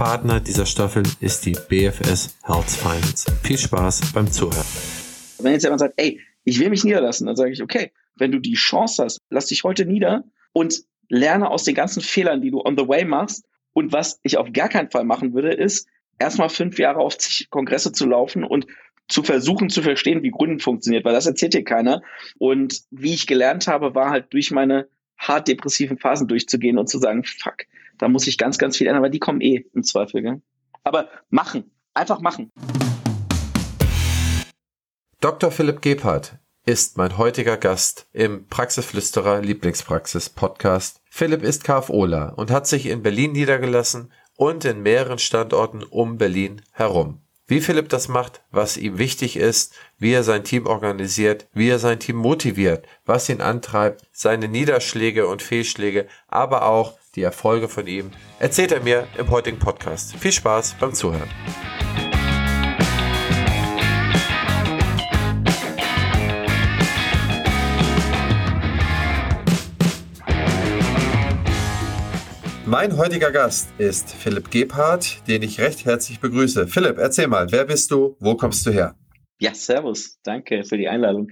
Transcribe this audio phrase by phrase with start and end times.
[0.00, 3.30] Partner dieser Staffel ist die BFS Health Finance.
[3.42, 4.64] Viel Spaß beim Zuhören.
[5.40, 8.38] Wenn jetzt jemand sagt, ey, ich will mich niederlassen, dann sage ich, okay, wenn du
[8.38, 12.62] die Chance hast, lass dich heute nieder und lerne aus den ganzen Fehlern, die du
[12.64, 13.44] on the way machst.
[13.74, 15.86] Und was ich auf gar keinen Fall machen würde, ist,
[16.18, 18.66] erstmal fünf Jahre auf zig Kongresse zu laufen und
[19.06, 22.00] zu versuchen zu verstehen, wie Gründen funktioniert, weil das erzählt dir keiner.
[22.38, 26.98] Und wie ich gelernt habe, war halt durch meine hart depressiven Phasen durchzugehen und zu
[26.98, 27.66] sagen, fuck,
[28.00, 30.22] da muss ich ganz, ganz viel ändern, weil die kommen eh im Zweifel.
[30.22, 30.42] Gell?
[30.82, 32.50] Aber machen, einfach machen.
[35.20, 35.50] Dr.
[35.50, 41.02] Philipp Gebhardt ist mein heutiger Gast im Praxisflüsterer Lieblingspraxis Podcast.
[41.10, 46.62] Philipp ist KFOler und hat sich in Berlin niedergelassen und in mehreren Standorten um Berlin
[46.72, 47.20] herum.
[47.46, 51.80] Wie Philipp das macht, was ihm wichtig ist, wie er sein Team organisiert, wie er
[51.80, 57.86] sein Team motiviert, was ihn antreibt, seine Niederschläge und Fehlschläge, aber auch die Erfolge von
[57.86, 60.16] ihm, erzählt er mir im heutigen Podcast.
[60.16, 61.28] Viel Spaß beim Zuhören.
[72.70, 76.68] Mein heutiger Gast ist Philipp Gebhardt, den ich recht herzlich begrüße.
[76.68, 78.94] Philipp, erzähl mal, wer bist du, wo kommst du her?
[79.42, 80.18] Ja, servus.
[80.22, 81.30] Danke für die Einladung.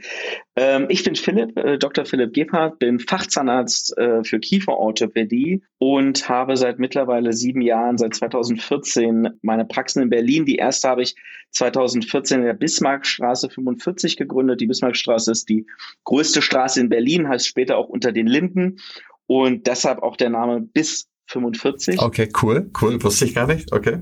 [0.56, 2.06] Ähm, ich bin Philipp, äh, Dr.
[2.06, 9.28] Philipp Gebhardt, bin Fachzahnarzt äh, für Kieferorthopädie und habe seit mittlerweile sieben Jahren, seit 2014,
[9.42, 10.46] meine Praxen in Berlin.
[10.46, 11.16] Die erste habe ich
[11.50, 14.62] 2014 in der Bismarckstraße 45 gegründet.
[14.62, 15.66] Die Bismarckstraße ist die
[16.04, 18.78] größte Straße in Berlin, heißt später auch unter den Linden
[19.26, 22.00] und deshalb auch der Name Bis 45.
[22.00, 23.70] Okay, cool, cool, wusste ich gar nicht.
[23.70, 23.98] Okay.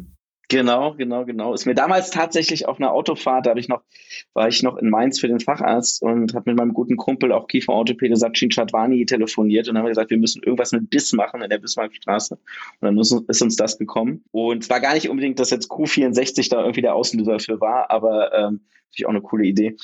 [0.49, 1.55] Genau, genau, genau.
[1.55, 3.83] Ist mir damals tatsächlich auf einer Autofahrt, da habe ich noch,
[4.33, 7.49] war ich noch in Mainz für den Facharzt und habe mit meinem guten Kumpel, auch
[7.49, 11.59] Kieferorthopäde Sachin Chadwani, telefoniert und haben gesagt, wir müssen irgendwas mit Biss machen in der
[11.59, 12.35] Bismarckstraße.
[12.35, 12.41] Und
[12.81, 14.23] dann ist uns das gekommen.
[14.31, 17.91] Und es war gar nicht unbedingt, dass jetzt Q64 da irgendwie der Auslöser für war,
[17.91, 19.77] aber ähm, natürlich auch eine coole Idee.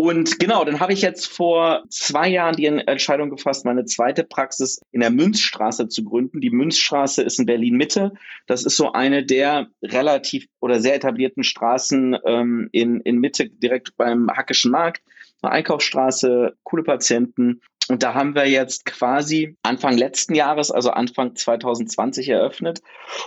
[0.00, 4.80] Und genau, dann habe ich jetzt vor zwei Jahren die Entscheidung gefasst, meine zweite Praxis
[4.92, 6.40] in der Münzstraße zu gründen.
[6.40, 8.12] Die Münzstraße ist in Berlin Mitte.
[8.46, 13.96] Das ist so eine der relativ oder sehr etablierten Straßen ähm, in, in Mitte, direkt
[13.96, 15.02] beim Hackischen Markt.
[15.42, 17.60] Eine Einkaufsstraße, coole Patienten.
[17.88, 22.82] Und da haben wir jetzt quasi Anfang letzten Jahres, also Anfang 2020 eröffnet.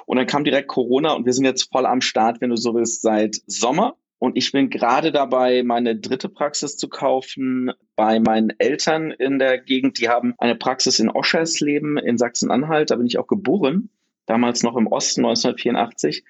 [0.05, 2.73] Und dann kam direkt Corona und wir sind jetzt voll am Start, wenn du so
[2.73, 3.97] willst, seit Sommer.
[4.21, 9.57] Und ich bin gerade dabei, meine dritte Praxis zu kaufen bei meinen Eltern in der
[9.57, 9.99] Gegend.
[9.99, 12.91] Die haben eine Praxis in Oschersleben in Sachsen-Anhalt.
[12.91, 13.89] Da bin ich auch geboren.
[14.27, 16.23] Damals noch im Osten 1984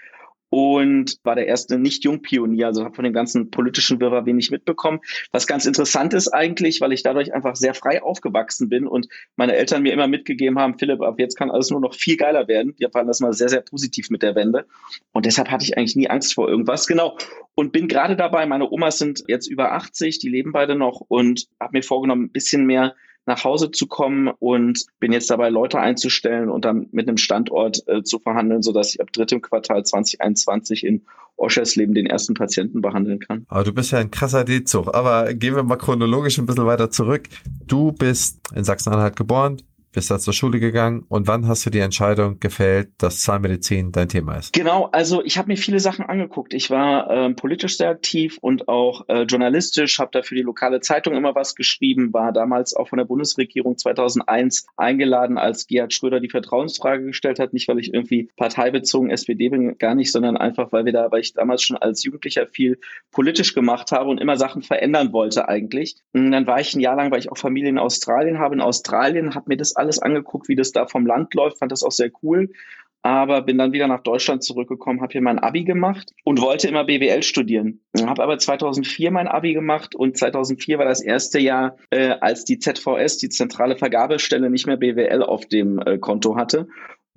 [0.51, 4.99] und war der erste Nicht-Jung-Pionier, also habe von dem ganzen politischen Wirrwarr wenig mitbekommen.
[5.31, 9.07] Was ganz interessant ist eigentlich, weil ich dadurch einfach sehr frei aufgewachsen bin und
[9.37, 12.49] meine Eltern mir immer mitgegeben haben, Philipp, ab jetzt kann alles nur noch viel geiler
[12.49, 12.75] werden.
[12.77, 14.65] Wir fanden das mal sehr, sehr positiv mit der Wende
[15.13, 16.85] und deshalb hatte ich eigentlich nie Angst vor irgendwas.
[16.85, 17.17] Genau.
[17.55, 21.47] Und bin gerade dabei, meine Omas sind jetzt über 80, die leben beide noch und
[21.61, 22.93] habe mir vorgenommen, ein bisschen mehr
[23.25, 27.83] nach Hause zu kommen und bin jetzt dabei, Leute einzustellen und dann mit einem Standort
[27.87, 31.05] äh, zu verhandeln, sodass ich ab drittem Quartal 2021 in
[31.37, 33.45] Oschersleben den ersten Patienten behandeln kann.
[33.47, 34.93] Aber du bist ja ein krasser D-Zug.
[34.93, 37.29] Aber gehen wir mal chronologisch ein bisschen weiter zurück.
[37.65, 39.61] Du bist in Sachsen-Anhalt geboren,
[39.91, 44.09] bist da zur Schule gegangen und wann hast du die Entscheidung gefällt, dass Zahnmedizin dein
[44.09, 44.53] Thema ist?
[44.53, 46.53] Genau, also ich habe mir viele Sachen angeguckt.
[46.53, 50.79] Ich war ähm, politisch sehr aktiv und auch äh, journalistisch, habe da für die lokale
[50.79, 56.19] Zeitung immer was geschrieben, war damals auch von der Bundesregierung 2001 eingeladen, als Gerhard Schröder
[56.19, 60.71] die Vertrauensfrage gestellt hat, nicht weil ich irgendwie parteibezogen SPD bin, gar nicht, sondern einfach,
[60.71, 62.79] weil wir da, weil ich damals schon als Jugendlicher viel
[63.11, 65.95] politisch gemacht habe und immer Sachen verändern wollte eigentlich.
[66.13, 68.55] Und dann war ich ein Jahr lang, weil ich auch Familie in Australien habe.
[68.55, 71.83] In Australien habe mir das alles angeguckt, wie das da vom Land läuft, fand das
[71.83, 72.49] auch sehr cool.
[73.03, 76.83] Aber bin dann wieder nach Deutschland zurückgekommen, habe hier mein Abi gemacht und wollte immer
[76.83, 77.81] BWL studieren.
[77.99, 82.59] Habe aber 2004 mein Abi gemacht und 2004 war das erste Jahr, äh, als die
[82.59, 86.67] ZVS, die zentrale Vergabestelle, nicht mehr BWL auf dem äh, Konto hatte.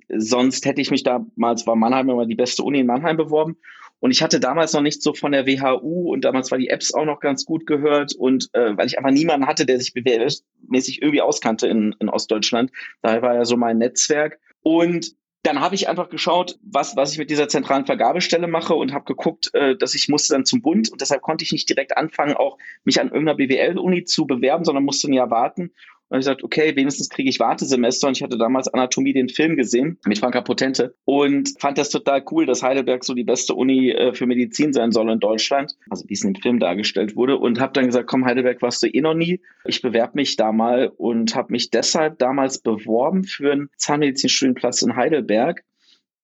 [0.09, 3.57] Sonst hätte ich mich damals, war Mannheim immer die beste Uni in Mannheim beworben
[3.99, 6.93] und ich hatte damals noch nicht so von der WHU und damals war die Apps
[6.93, 11.01] auch noch ganz gut gehört und äh, weil ich einfach niemanden hatte, der sich BWL-mäßig
[11.01, 12.71] irgendwie auskannte in, in Ostdeutschland.
[13.01, 14.39] Daher war ja so mein Netzwerk.
[14.61, 18.93] Und dann habe ich einfach geschaut, was, was ich mit dieser zentralen Vergabestelle mache und
[18.93, 21.95] habe geguckt, äh, dass ich musste dann zum Bund und deshalb konnte ich nicht direkt
[21.95, 25.71] anfangen, auch mich an irgendeiner BWL-Uni zu bewerben, sondern musste ein Jahr warten
[26.09, 28.07] und ich gesagt, okay, wenigstens kriege ich Wartesemester.
[28.07, 32.23] Und ich hatte damals Anatomie den Film gesehen mit Franka Potente und fand das total
[32.31, 35.73] cool, dass Heidelberg so die beste Uni äh, für Medizin sein soll in Deutschland.
[35.89, 37.37] Also wie es in dem Film dargestellt wurde.
[37.37, 39.41] Und habe dann gesagt, komm, Heidelberg warst du eh noch nie.
[39.65, 44.95] Ich bewerbe mich da mal und habe mich deshalb damals beworben für einen Zahnmedizinstudienplatz in
[44.95, 45.63] Heidelberg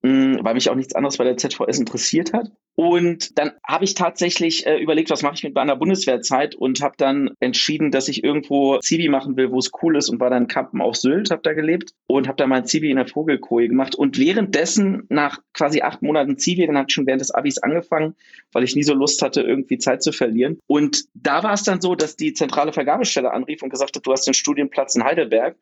[0.03, 2.51] weil mich auch nichts anderes bei der ZVS interessiert hat.
[2.75, 6.95] Und dann habe ich tatsächlich äh, überlegt, was mache ich mit meiner Bundeswehrzeit und habe
[6.97, 10.47] dann entschieden, dass ich irgendwo Zivi machen will, wo es cool ist und war dann
[10.47, 13.93] Kampen auf Sylt, habe da gelebt und habe da mein Zivi in der Vogelkoje gemacht.
[13.93, 18.15] Und währenddessen, nach quasi acht Monaten Zivi, dann hat ich schon während des Abis angefangen,
[18.53, 20.59] weil ich nie so Lust hatte, irgendwie Zeit zu verlieren.
[20.65, 24.11] Und da war es dann so, dass die zentrale Vergabestelle anrief und gesagt hat, du
[24.11, 25.57] hast den Studienplatz in Heidelberg.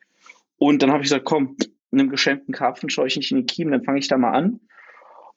[0.58, 1.58] Und dann habe ich gesagt, komm,
[1.92, 4.60] einem geschenkten Karpfen schaue ich nicht in die Kiemen, dann fange ich da mal an.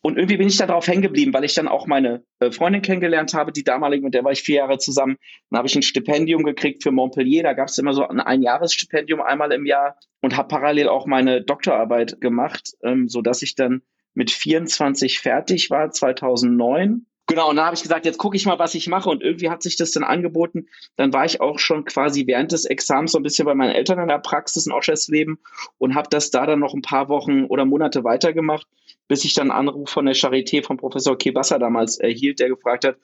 [0.04, 2.82] Und irgendwie bin ich da drauf hängen geblieben, weil ich dann auch meine äh, Freundin
[2.82, 5.16] kennengelernt habe, die damalige, mit der war ich vier Jahre zusammen.
[5.48, 7.44] Dann habe ich ein Stipendium gekriegt für Montpellier.
[7.44, 11.42] Da gab es immer so ein Einjahresstipendium einmal im Jahr und habe parallel auch meine
[11.42, 13.82] Doktorarbeit gemacht, ähm, so dass ich dann
[14.14, 18.58] mit 24 fertig war, 2009 Genau, und da habe ich gesagt, jetzt gucke ich mal,
[18.58, 19.08] was ich mache.
[19.08, 20.66] Und irgendwie hat sich das dann angeboten.
[20.96, 24.00] Dann war ich auch schon quasi während des Examens so ein bisschen bei meinen Eltern
[24.00, 25.38] in der Praxis in Oschersleben
[25.78, 28.66] und habe das da dann noch ein paar Wochen oder Monate weitergemacht,
[29.08, 32.84] bis ich dann einen Anruf von der Charité von Professor Kebasser damals erhielt, der gefragt
[32.84, 32.96] hat,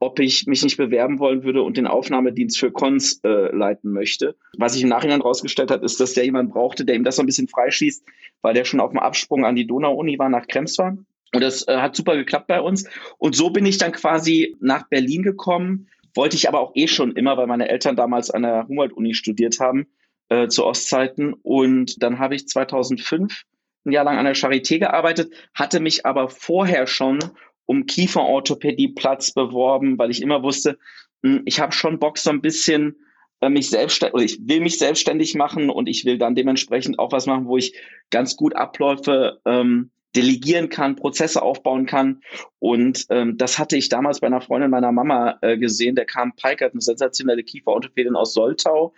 [0.00, 4.34] ob ich mich nicht bewerben wollen würde und den Aufnahmedienst für Cons äh, leiten möchte.
[4.56, 7.22] Was sich im Nachhinein rausgestellt hat, ist, dass der jemand brauchte, der ihm das so
[7.22, 8.04] ein bisschen freischließt,
[8.40, 10.96] weil der schon auf dem Absprung an die Donau-Uni war nach Krems war
[11.32, 12.88] und das äh, hat super geklappt bei uns.
[13.18, 15.88] Und so bin ich dann quasi nach Berlin gekommen.
[16.14, 19.60] Wollte ich aber auch eh schon immer, weil meine Eltern damals an der Humboldt-Uni studiert
[19.60, 19.86] haben,
[20.28, 21.34] äh, zu Ostzeiten.
[21.34, 23.44] Und dann habe ich 2005
[23.84, 27.20] ein Jahr lang an der Charité gearbeitet, hatte mich aber vorher schon
[27.66, 30.78] um Kieferorthopädie-Platz beworben, weil ich immer wusste,
[31.22, 32.96] mh, hm, ich habe schon Bock so ein bisschen
[33.40, 37.12] äh, mich selbstständig, oder ich will mich selbstständig machen und ich will dann dementsprechend auch
[37.12, 37.74] was machen, wo ich
[38.10, 42.22] ganz gut Abläufe ähm, delegieren kann, Prozesse aufbauen kann.
[42.58, 45.94] Und ähm, das hatte ich damals bei einer Freundin meiner Mama äh, gesehen.
[45.94, 48.92] Der kam Peikert, eine sensationelle Kieferorthopädin aus Soltau,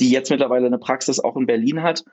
[0.00, 2.04] die jetzt mittlerweile eine Praxis auch in Berlin hat.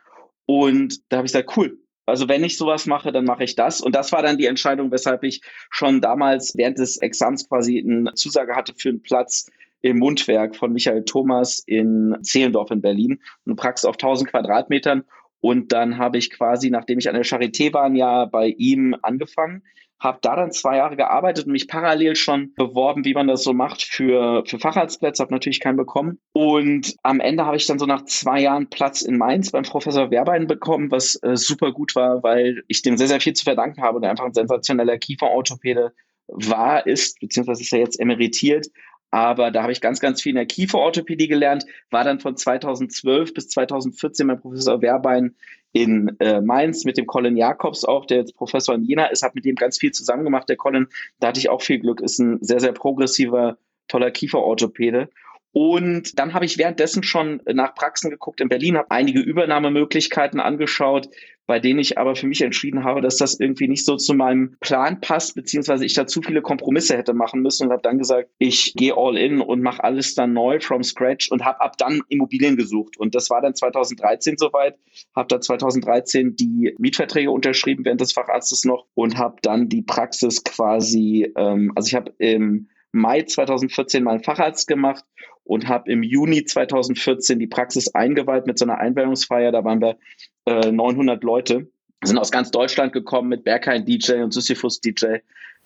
[0.45, 1.77] Und da habe ich gesagt, cool.
[2.05, 3.79] Also wenn ich sowas mache, dann mache ich das.
[3.79, 8.13] Und das war dann die Entscheidung, weshalb ich schon damals während des Exams quasi eine
[8.15, 9.49] Zusage hatte für einen Platz
[9.81, 13.19] im Mundwerk von Michael Thomas in Zehlendorf in Berlin.
[13.45, 15.03] Eine Praxis auf 1000 Quadratmetern.
[15.41, 18.95] Und dann habe ich quasi, nachdem ich an der Charité war, ein Jahr bei ihm
[19.01, 19.63] angefangen,
[20.01, 23.53] habe da dann zwei Jahre gearbeitet und mich parallel schon beworben, wie man das so
[23.53, 26.17] macht für, für Facharztplätze, habe natürlich keinen bekommen.
[26.33, 30.09] Und am Ende habe ich dann so nach zwei Jahren Platz in Mainz beim Professor
[30.09, 33.83] Werbein bekommen, was äh, super gut war, weil ich dem sehr, sehr viel zu verdanken
[33.83, 35.93] habe und einfach ein sensationeller Kieferorthopäde
[36.27, 38.67] war, ist, beziehungsweise ist er jetzt emeritiert,
[39.11, 43.33] aber da habe ich ganz, ganz viel in der Kieferorthopädie gelernt, war dann von 2012
[43.33, 45.35] bis 2014 mein Professor Werbein
[45.73, 49.33] in äh, Mainz mit dem Colin Jacobs auch, der jetzt Professor in Jena ist, habe
[49.35, 50.47] mit dem ganz viel zusammen gemacht.
[50.49, 50.87] Der Colin,
[51.19, 55.09] da hatte ich auch viel Glück, ist ein sehr, sehr progressiver, toller Kieferorthopäde.
[55.53, 61.09] Und dann habe ich währenddessen schon nach Praxen geguckt in Berlin, habe einige Übernahmemöglichkeiten angeschaut,
[61.51, 64.55] bei denen ich aber für mich entschieden habe, dass das irgendwie nicht so zu meinem
[64.61, 68.29] Plan passt, beziehungsweise ich da zu viele Kompromisse hätte machen müssen und habe dann gesagt,
[68.37, 72.03] ich gehe all in und mache alles dann neu from scratch und habe ab dann
[72.07, 72.95] Immobilien gesucht.
[72.95, 74.77] Und das war dann 2013 soweit,
[75.13, 80.45] habe da 2013 die Mietverträge unterschrieben während des Facharztes noch und habe dann die Praxis
[80.45, 85.05] quasi, ähm, also ich habe im Mai 2014 meinen Facharzt gemacht
[85.43, 89.51] und habe im Juni 2014 die Praxis eingeweiht mit so einer Einweihungsfeier.
[89.51, 89.97] Da waren wir
[90.45, 91.69] äh, 900 Leute,
[92.03, 95.17] sind aus ganz Deutschland gekommen mit Berghain DJ und Sisyphus DJ.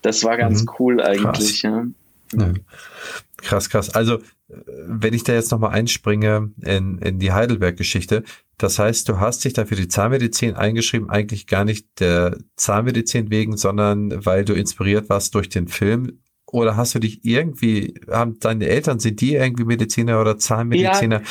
[0.01, 0.70] Das war ganz mhm.
[0.79, 1.63] cool eigentlich.
[1.63, 1.86] Ja.
[2.34, 2.53] Ja.
[3.38, 3.89] Krass, krass.
[3.91, 8.24] Also, wenn ich da jetzt nochmal einspringe in, in die Heidelberg-Geschichte,
[8.58, 13.29] das heißt, du hast dich da für die Zahnmedizin eingeschrieben, eigentlich gar nicht der Zahnmedizin
[13.29, 16.20] wegen, sondern weil du inspiriert warst durch den Film
[16.52, 21.22] oder hast du dich irgendwie, haben deine Eltern, sind die irgendwie Mediziner oder Zahnmediziner?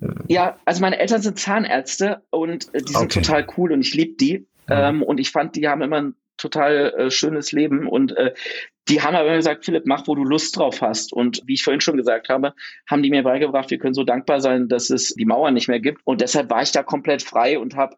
[0.00, 3.20] Ja, äh, ja also meine Eltern sind Zahnärzte und äh, die sind okay.
[3.20, 4.46] total cool und ich liebe die.
[4.68, 4.90] Ja.
[4.90, 8.34] Ähm, und ich fand, die haben immer ein total äh, schönes Leben und äh,
[8.88, 11.12] die haben aber immer gesagt, Philipp, mach, wo du Lust drauf hast.
[11.12, 12.54] Und wie ich vorhin schon gesagt habe,
[12.88, 15.80] haben die mir beigebracht, wir können so dankbar sein, dass es die Mauer nicht mehr
[15.80, 16.00] gibt.
[16.04, 17.96] Und deshalb war ich da komplett frei und habe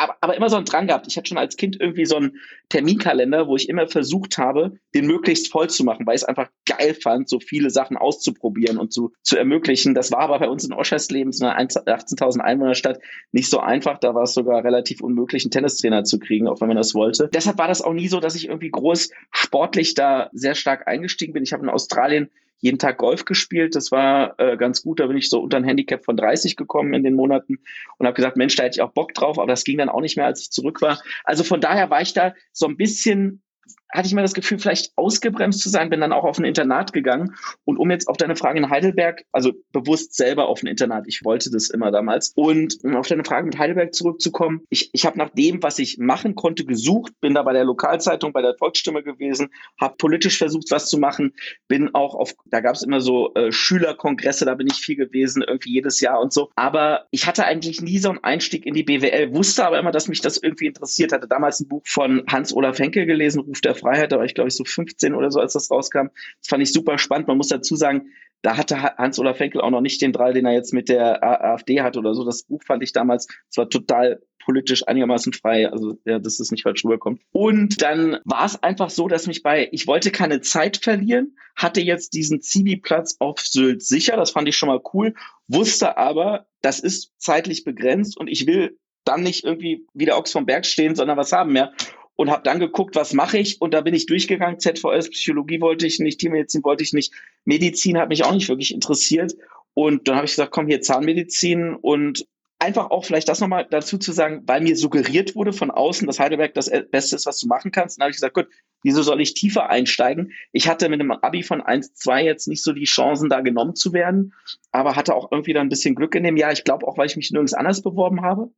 [0.00, 1.06] aber, aber immer so einen Drang gehabt.
[1.06, 2.38] Ich hatte schon als Kind irgendwie so einen
[2.70, 6.48] Terminkalender, wo ich immer versucht habe, den möglichst voll zu machen, weil ich es einfach
[6.66, 9.94] geil fand, so viele Sachen auszuprobieren und zu, zu ermöglichen.
[9.94, 13.00] Das war aber bei uns in Oschersleben, so einer 18.000 Einwohnerstadt,
[13.32, 13.98] nicht so einfach.
[13.98, 17.28] Da war es sogar relativ unmöglich, einen Tennistrainer zu kriegen, auch wenn man das wollte.
[17.32, 21.34] Deshalb war das auch nie so, dass ich irgendwie groß sportlich da sehr stark eingestiegen
[21.34, 21.42] bin.
[21.42, 22.30] Ich habe in Australien
[22.60, 23.74] jeden Tag Golf gespielt.
[23.74, 25.00] Das war äh, ganz gut.
[25.00, 27.58] Da bin ich so unter ein Handicap von 30 gekommen in den Monaten
[27.98, 29.38] und habe gesagt, Mensch, da hätte ich auch Bock drauf.
[29.38, 31.00] Aber das ging dann auch nicht mehr, als ich zurück war.
[31.24, 33.42] Also von daher war ich da so ein bisschen
[33.92, 36.92] hatte ich mal das Gefühl, vielleicht ausgebremst zu sein, bin dann auch auf ein Internat
[36.92, 37.34] gegangen.
[37.64, 41.24] Und um jetzt auf deine Frage in Heidelberg, also bewusst selber auf ein Internat, ich
[41.24, 42.32] wollte das immer damals.
[42.34, 45.98] Und um auf deine Frage mit Heidelberg zurückzukommen, ich, ich habe nach dem, was ich
[45.98, 49.48] machen konnte, gesucht, bin da bei der Lokalzeitung, bei der Volksstimme gewesen,
[49.80, 51.34] habe politisch versucht, was zu machen,
[51.68, 55.42] bin auch auf, da gab es immer so äh, Schülerkongresse, da bin ich viel gewesen,
[55.46, 56.50] irgendwie jedes Jahr und so.
[56.54, 60.08] Aber ich hatte eigentlich nie so einen Einstieg in die BWL, wusste aber immer, dass
[60.08, 61.26] mich das irgendwie interessiert hatte.
[61.26, 64.54] Damals ein Buch von Hans-Olaf Henkel gelesen, Ruf der Freiheit, da war ich glaube ich
[64.54, 66.08] so 15 oder so, als das rauskam.
[66.40, 67.28] Das fand ich super spannend.
[67.28, 68.10] Man muss dazu sagen,
[68.42, 71.82] da hatte Hans-Olaf Fenkel auch noch nicht den Drall, den er jetzt mit der AfD
[71.82, 72.24] hat oder so.
[72.24, 76.50] Das Buch fand ich damals, es war total politisch einigermaßen frei, also ja, dass es
[76.50, 77.20] nicht falsch rüberkommt.
[77.32, 81.82] Und dann war es einfach so, dass mich bei, ich wollte keine Zeit verlieren, hatte
[81.82, 85.14] jetzt diesen Zivi-Platz auf Sylt sicher, das fand ich schon mal cool,
[85.46, 90.46] wusste aber, das ist zeitlich begrenzt und ich will dann nicht irgendwie wieder Ochs vom
[90.46, 91.72] Berg stehen, sondern was haben mehr
[92.20, 94.60] und habe dann geguckt, was mache ich und da bin ich durchgegangen.
[94.60, 97.14] ZVS, Psychologie wollte ich nicht, Tiermedizin wollte ich nicht,
[97.46, 99.34] Medizin hat mich auch nicht wirklich interessiert
[99.72, 102.26] und dann habe ich gesagt, komm hier Zahnmedizin und
[102.58, 106.20] einfach auch vielleicht das nochmal dazu zu sagen, weil mir suggeriert wurde von außen, dass
[106.20, 107.96] Heidelberg das Beste ist, was du machen kannst.
[107.96, 108.48] Dann habe ich gesagt, gut,
[108.82, 110.32] wieso soll ich tiefer einsteigen?
[110.52, 113.76] Ich hatte mit einem Abi von 1, 2 jetzt nicht so die Chancen, da genommen
[113.76, 114.34] zu werden,
[114.72, 116.52] aber hatte auch irgendwie dann ein bisschen Glück in dem Jahr.
[116.52, 118.50] Ich glaube auch, weil ich mich nirgends anders beworben habe.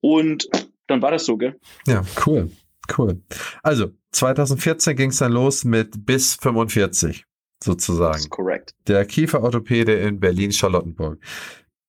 [0.00, 0.48] Und
[0.88, 1.54] dann war das so, gell?
[1.86, 2.50] Ja, cool.
[2.96, 3.22] Cool.
[3.62, 7.24] Also 2014 ging es dann los mit bis 45
[7.62, 8.12] sozusagen.
[8.12, 8.74] Das ist korrekt.
[8.86, 11.18] Der Kieferorthopäde in Berlin-Charlottenburg.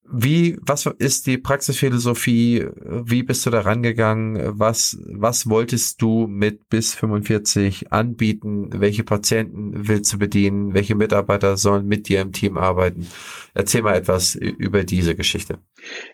[0.09, 2.65] Wie, was ist die Praxisphilosophie?
[2.81, 4.57] Wie bist du da rangegangen?
[4.57, 8.69] Was, was wolltest du mit bis 45 anbieten?
[8.71, 10.73] Welche Patienten willst du bedienen?
[10.73, 13.07] Welche Mitarbeiter sollen mit dir im Team arbeiten?
[13.53, 15.59] Erzähl mal etwas über diese Geschichte.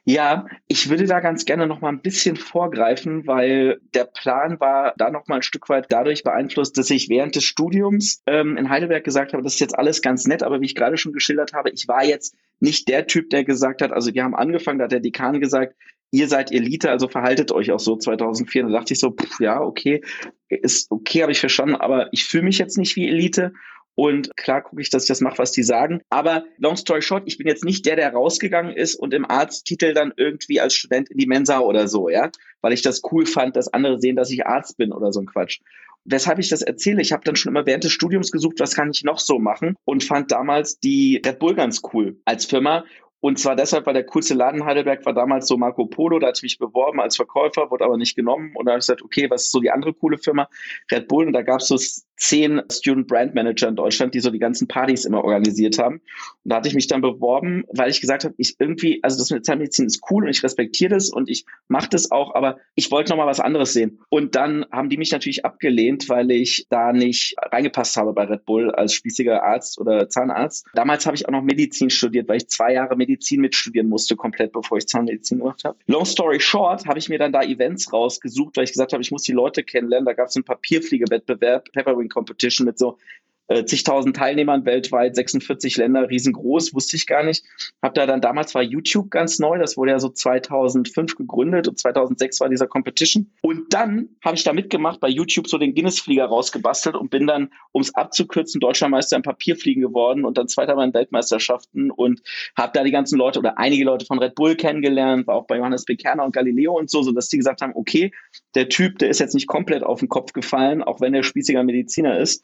[0.05, 4.93] Ja, ich würde da ganz gerne noch mal ein bisschen vorgreifen, weil der Plan war
[4.97, 8.69] da noch mal ein Stück weit dadurch beeinflusst, dass ich während des Studiums ähm, in
[8.69, 11.53] Heidelberg gesagt habe, das ist jetzt alles ganz nett, aber wie ich gerade schon geschildert
[11.53, 14.85] habe, ich war jetzt nicht der Typ, der gesagt hat, also wir haben angefangen, da
[14.85, 15.75] hat der Dekan gesagt,
[16.11, 18.63] ihr seid Elite, also verhaltet euch auch so 2004.
[18.63, 20.01] Da dachte ich so, pff, ja, okay,
[20.47, 23.53] ist okay, habe ich verstanden, aber ich fühle mich jetzt nicht wie Elite.
[23.95, 26.01] Und klar gucke ich, dass ich das mache, was die sagen.
[26.09, 29.93] Aber long story short, ich bin jetzt nicht der, der rausgegangen ist und im Arzttitel
[29.93, 33.55] dann irgendwie als Student in die Mensa oder so, ja, weil ich das cool fand,
[33.55, 35.59] dass andere sehen, dass ich Arzt bin oder so ein Quatsch
[36.05, 38.91] weshalb ich das erzähle, ich habe dann schon immer während des Studiums gesucht, was kann
[38.91, 42.83] ich noch so machen und fand damals die Red Bull ganz cool als Firma
[43.23, 46.39] und zwar deshalb, weil der coolste Laden Heidelberg war damals so Marco Polo, da hatte
[46.39, 48.51] ich mich beworben als Verkäufer, wurde aber nicht genommen.
[48.53, 50.49] Und da habe ich gesagt, okay, was ist so die andere coole Firma?
[50.91, 51.27] Red Bull.
[51.27, 51.77] Und da gab es so
[52.17, 55.95] zehn Student Brand Manager in Deutschland, die so die ganzen Partys immer organisiert haben.
[55.95, 59.29] Und da hatte ich mich dann beworben, weil ich gesagt habe, ich irgendwie, also das
[59.31, 62.91] mit Zahnmedizin ist cool und ich respektiere das und ich mache das auch, aber ich
[62.91, 63.99] wollte noch mal was anderes sehen.
[64.09, 68.45] Und dann haben die mich natürlich abgelehnt, weil ich da nicht reingepasst habe bei Red
[68.45, 70.65] Bull als spießiger Arzt oder Zahnarzt.
[70.73, 74.51] Damals habe ich auch noch Medizin studiert, weil ich zwei Jahre Medizin mitstudieren musste, komplett
[74.53, 75.77] bevor ich Zahnmedizin gemacht habe.
[75.87, 79.11] Long story short, habe ich mir dann da Events rausgesucht, weil ich gesagt habe, ich
[79.11, 80.05] muss die Leute kennenlernen.
[80.05, 82.97] Da gab es einen Papierfliegewettbewerb, Pepperwing Competition mit so
[83.47, 87.45] äh, zigtausend Teilnehmern weltweit, 46 Länder, riesengroß, wusste ich gar nicht.
[87.81, 91.77] Hab da dann damals war YouTube ganz neu, das wurde ja so 2005 gegründet und
[91.77, 93.31] 2006 war dieser Competition.
[93.41, 97.49] Und dann habe ich da mitgemacht, bei YouTube so den Guinness-Flieger rausgebastelt und bin dann,
[97.71, 102.21] um es abzukürzen, Deutschlandmeister im Papierfliegen geworden und dann Zweiter bei den Weltmeisterschaften und
[102.57, 105.57] habe da die ganzen Leute oder einige Leute von Red Bull kennengelernt, war auch bei
[105.57, 105.95] Johannes B.
[105.95, 108.11] Kerner und Galileo und so, so dass die gesagt haben, okay,
[108.55, 111.63] der Typ, der ist jetzt nicht komplett auf den Kopf gefallen, auch wenn er spießiger
[111.63, 112.43] Mediziner ist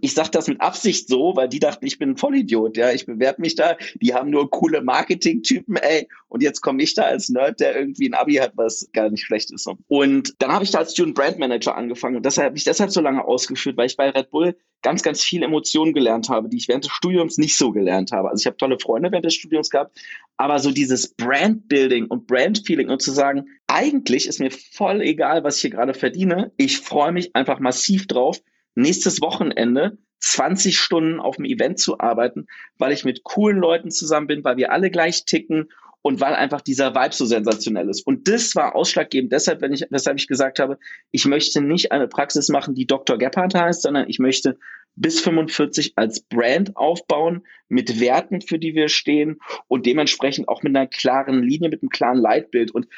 [0.00, 3.06] ich sage das mit Absicht so, weil die dachten, ich bin ein Vollidiot, ja, ich
[3.06, 7.28] bewerbe mich da, die haben nur coole Marketing-Typen, ey, und jetzt komme ich da als
[7.28, 9.68] Nerd, der irgendwie ein Abi hat, was gar nicht schlecht ist.
[9.88, 12.16] Und dann habe ich da als Student Brand Manager angefangen.
[12.16, 15.22] Und deshalb habe ich deshalb so lange ausgeführt, weil ich bei Red Bull ganz, ganz
[15.22, 18.30] viel Emotionen gelernt habe, die ich während des Studiums nicht so gelernt habe.
[18.30, 19.98] Also ich habe tolle Freunde während des Studiums gehabt,
[20.36, 25.56] aber so dieses Brand-Building und Brand-Feeling und zu sagen, eigentlich ist mir voll egal, was
[25.56, 28.40] ich hier gerade verdiene, ich freue mich einfach massiv drauf,
[28.74, 32.46] nächstes Wochenende 20 Stunden auf dem Event zu arbeiten,
[32.78, 35.68] weil ich mit coolen Leuten zusammen bin, weil wir alle gleich ticken
[36.02, 38.06] und weil einfach dieser Vibe so sensationell ist.
[38.06, 40.78] Und das war ausschlaggebend deshalb, wenn ich, weshalb ich gesagt habe,
[41.12, 43.18] ich möchte nicht eine Praxis machen, die Dr.
[43.18, 44.58] Gebhardt heißt, sondern ich möchte
[44.94, 49.38] bis 45 als Brand aufbauen mit Werten, für die wir stehen
[49.68, 52.72] und dementsprechend auch mit einer klaren Linie, mit einem klaren Leitbild.
[52.72, 52.88] Und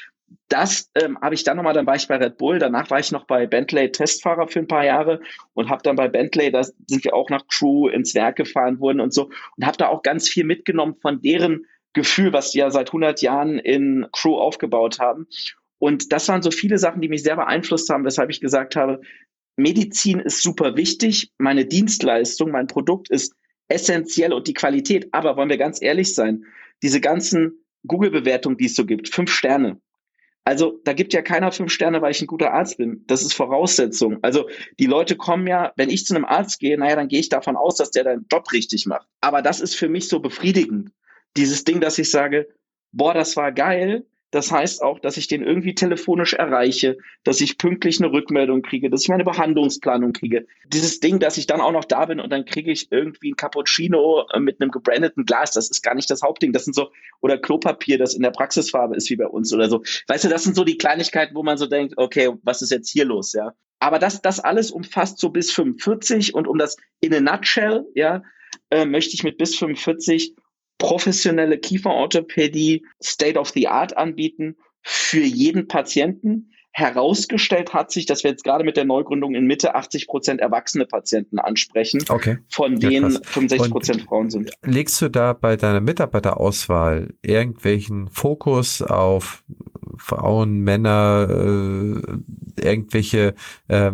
[0.49, 3.13] das ähm, habe ich dann nochmal, dann war ich bei Red Bull, danach war ich
[3.13, 5.21] noch bei Bentley Testfahrer für ein paar Jahre
[5.55, 9.01] und habe dann bei Bentley, da sind wir auch nach Crew ins Werk gefahren worden
[9.01, 12.71] und so und habe da auch ganz viel mitgenommen von deren Gefühl, was die ja
[12.71, 15.27] seit 100 Jahren in Crew aufgebaut haben.
[15.79, 19.01] Und das waren so viele Sachen, die mich sehr beeinflusst haben, weshalb ich gesagt habe,
[19.57, 23.35] Medizin ist super wichtig, meine Dienstleistung, mein Produkt ist
[23.69, 25.09] essentiell und die Qualität.
[25.13, 26.45] Aber wollen wir ganz ehrlich sein,
[26.83, 29.81] diese ganzen Google-Bewertungen, die es so gibt, fünf Sterne.
[30.45, 33.05] Also da gibt ja keiner fünf Sterne, weil ich ein guter Arzt bin.
[33.07, 34.19] Das ist Voraussetzung.
[34.23, 34.49] Also
[34.79, 37.57] die Leute kommen ja, wenn ich zu einem Arzt gehe, naja, dann gehe ich davon
[37.57, 39.09] aus, dass der deinen Job richtig macht.
[39.23, 40.91] Aber das ist für mich so befriedigend.
[41.37, 42.49] Dieses Ding, dass ich sage,
[42.93, 47.57] boah, das war geil, das heißt auch, dass ich den irgendwie telefonisch erreiche, dass ich
[47.57, 50.47] pünktlich eine Rückmeldung kriege, dass ich meine Behandlungsplanung kriege.
[50.67, 53.37] Dieses Ding, dass ich dann auch noch da bin und dann kriege ich irgendwie ein
[53.37, 56.53] Cappuccino äh, mit einem gebrandeten Glas, das ist gar nicht das Hauptding.
[56.53, 59.85] Das sind so, oder Klopapier, das in der Praxisfarbe ist wie bei uns oder so.
[60.09, 62.91] Weißt du, das sind so die Kleinigkeiten, wo man so denkt, okay, was ist jetzt
[62.91, 63.53] hier los, ja?
[63.79, 68.25] Aber das, das alles umfasst so bis 45 und um das in a nutshell, ja,
[68.71, 70.35] äh, möchte ich mit bis 45
[70.79, 76.51] professionelle Kieferorthopädie State of the Art anbieten für jeden Patienten.
[76.77, 80.87] Herausgestellt hat sich, dass wir jetzt gerade mit der Neugründung in Mitte 80 Prozent erwachsene
[80.87, 82.39] Patienten ansprechen, okay.
[82.49, 84.51] von denen ja, 65 Prozent Frauen sind.
[84.63, 89.45] Legst du da bei deiner Mitarbeiterauswahl irgendwelchen Fokus auf
[89.99, 93.35] Frauen, Männer, äh, irgendwelche,
[93.69, 93.93] äh,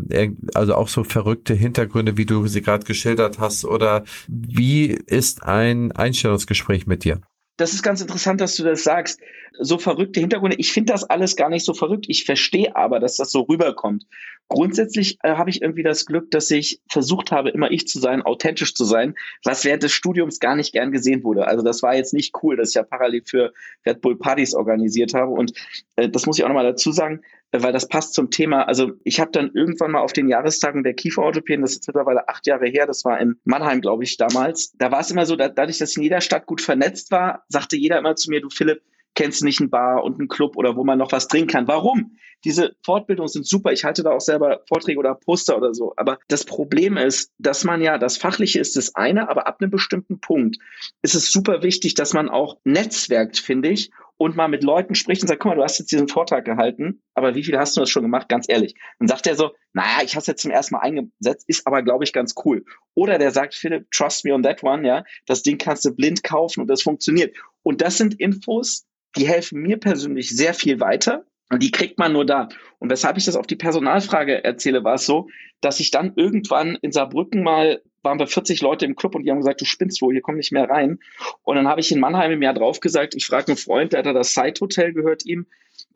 [0.54, 3.64] also auch so verrückte Hintergründe, wie du sie gerade geschildert hast?
[3.64, 7.20] Oder wie ist ein Einstellungsgespräch mit dir?
[7.60, 9.20] Das ist ganz interessant, dass du das sagst.
[9.58, 10.56] So verrückte Hintergründe.
[10.58, 12.06] Ich finde das alles gar nicht so verrückt.
[12.08, 14.06] Ich verstehe aber, dass das so rüberkommt.
[14.48, 18.22] Grundsätzlich äh, habe ich irgendwie das Glück, dass ich versucht habe, immer ich zu sein,
[18.22, 19.14] authentisch zu sein,
[19.44, 21.46] was während des Studiums gar nicht gern gesehen wurde.
[21.46, 23.52] Also das war jetzt nicht cool, dass ich ja parallel für
[23.86, 25.32] Red Bull Partys organisiert habe.
[25.32, 25.52] Und
[25.96, 27.20] äh, das muss ich auch nochmal dazu sagen
[27.52, 28.62] weil das passt zum Thema.
[28.62, 32.46] Also ich habe dann irgendwann mal auf den Jahrestagen der Kieferorthopäden, das ist mittlerweile acht
[32.46, 34.72] Jahre her, das war in Mannheim, glaube ich, damals.
[34.78, 37.76] Da war es immer so, da, dadurch, dass in jeder Stadt gut vernetzt war, sagte
[37.76, 38.82] jeder immer zu mir, du Philipp,
[39.14, 41.68] kennst du nicht einen Bar und einen Club oder wo man noch was trinken kann.
[41.68, 42.16] Warum?
[42.44, 43.72] Diese Fortbildungen sind super.
[43.72, 45.92] Ich halte da auch selber Vorträge oder Poster oder so.
[45.96, 49.70] Aber das Problem ist, dass man ja, das Fachliche ist das eine, aber ab einem
[49.70, 50.56] bestimmten Punkt
[51.02, 55.22] ist es super wichtig, dass man auch netzwerkt, finde ich, und mal mit Leuten spricht
[55.22, 57.80] und sagt, guck mal, du hast jetzt diesen Vortrag gehalten, aber wie viel hast du
[57.80, 58.28] das schon gemacht?
[58.28, 58.74] Ganz ehrlich.
[58.98, 61.82] Dann sagt er so, naja, ich habe es jetzt zum ersten Mal eingesetzt, ist aber,
[61.82, 62.62] glaube ich, ganz cool.
[62.92, 66.22] Oder der sagt, Philipp, trust me on that one, ja, das Ding kannst du blind
[66.22, 67.34] kaufen und das funktioniert.
[67.62, 68.84] Und das sind Infos,
[69.16, 71.24] die helfen mir persönlich sehr viel weiter.
[71.48, 72.48] Und die kriegt man nur da.
[72.78, 75.28] Und weshalb ich das auf die Personalfrage erzähle, war es so,
[75.62, 79.30] dass ich dann irgendwann in Saarbrücken mal waren wir 40 Leute im Club und die
[79.30, 80.98] haben gesagt, du spinnst wohl, hier komm nicht mehr rein.
[81.42, 84.00] Und dann habe ich in Mannheim im Jahr drauf gesagt, ich frage einen Freund, der
[84.00, 85.46] hat da das Side Hotel gehört ihm,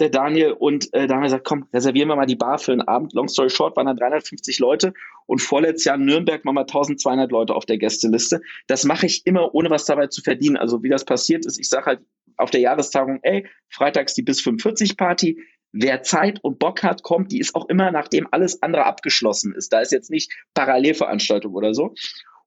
[0.00, 2.72] der Daniel, und äh, da haben wir gesagt, komm, reservieren wir mal die Bar für
[2.72, 3.12] einen Abend.
[3.12, 4.92] Long story short waren da 350 Leute
[5.26, 8.40] und vorletztes Jahr in Nürnberg waren wir 1200 Leute auf der Gästeliste.
[8.66, 10.56] Das mache ich immer, ohne was dabei zu verdienen.
[10.56, 12.00] Also wie das passiert ist, ich sage halt
[12.36, 15.38] auf der Jahrestagung, ey, freitags die bis 45 Party,
[15.74, 17.32] wer Zeit und Bock hat, kommt.
[17.32, 19.72] Die ist auch immer, nachdem alles andere abgeschlossen ist.
[19.72, 21.94] Da ist jetzt nicht Parallelveranstaltung oder so.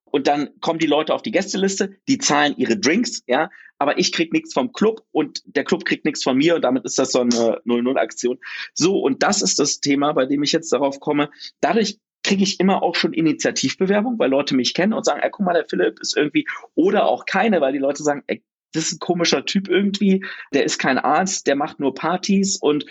[0.06, 4.13] Und dann kommen die Leute auf die Gästeliste, die zahlen ihre Drinks, ja, aber ich
[4.13, 7.12] krieg nichts vom Club und der Club kriegt nichts von mir und damit ist das
[7.12, 8.40] so eine 0-0-Aktion.
[8.74, 11.30] So, und das ist das Thema, bei dem ich jetzt darauf komme.
[11.60, 15.46] Dadurch kriege ich immer auch schon Initiativbewerbung, weil Leute mich kennen und sagen, ey, guck
[15.46, 18.42] mal, der Philipp ist irgendwie, oder auch keine, weil die Leute sagen, ey,
[18.74, 22.86] das ist ein komischer Typ irgendwie, der ist kein Arzt, der macht nur Partys und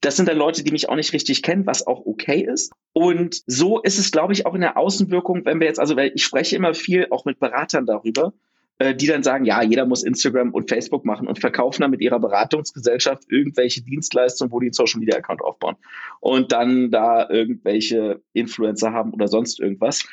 [0.00, 2.72] das sind dann Leute, die mich auch nicht richtig kennen, was auch okay ist.
[2.92, 6.12] Und so ist es, glaube ich, auch in der Außenwirkung, wenn wir jetzt, also weil
[6.14, 8.32] ich spreche immer viel auch mit Beratern darüber,
[8.78, 12.00] äh, die dann sagen, ja, jeder muss Instagram und Facebook machen und verkaufen dann mit
[12.00, 15.74] ihrer Beratungsgesellschaft irgendwelche Dienstleistungen, wo die einen Social Media Account aufbauen
[16.20, 20.04] und dann da irgendwelche Influencer haben oder sonst irgendwas.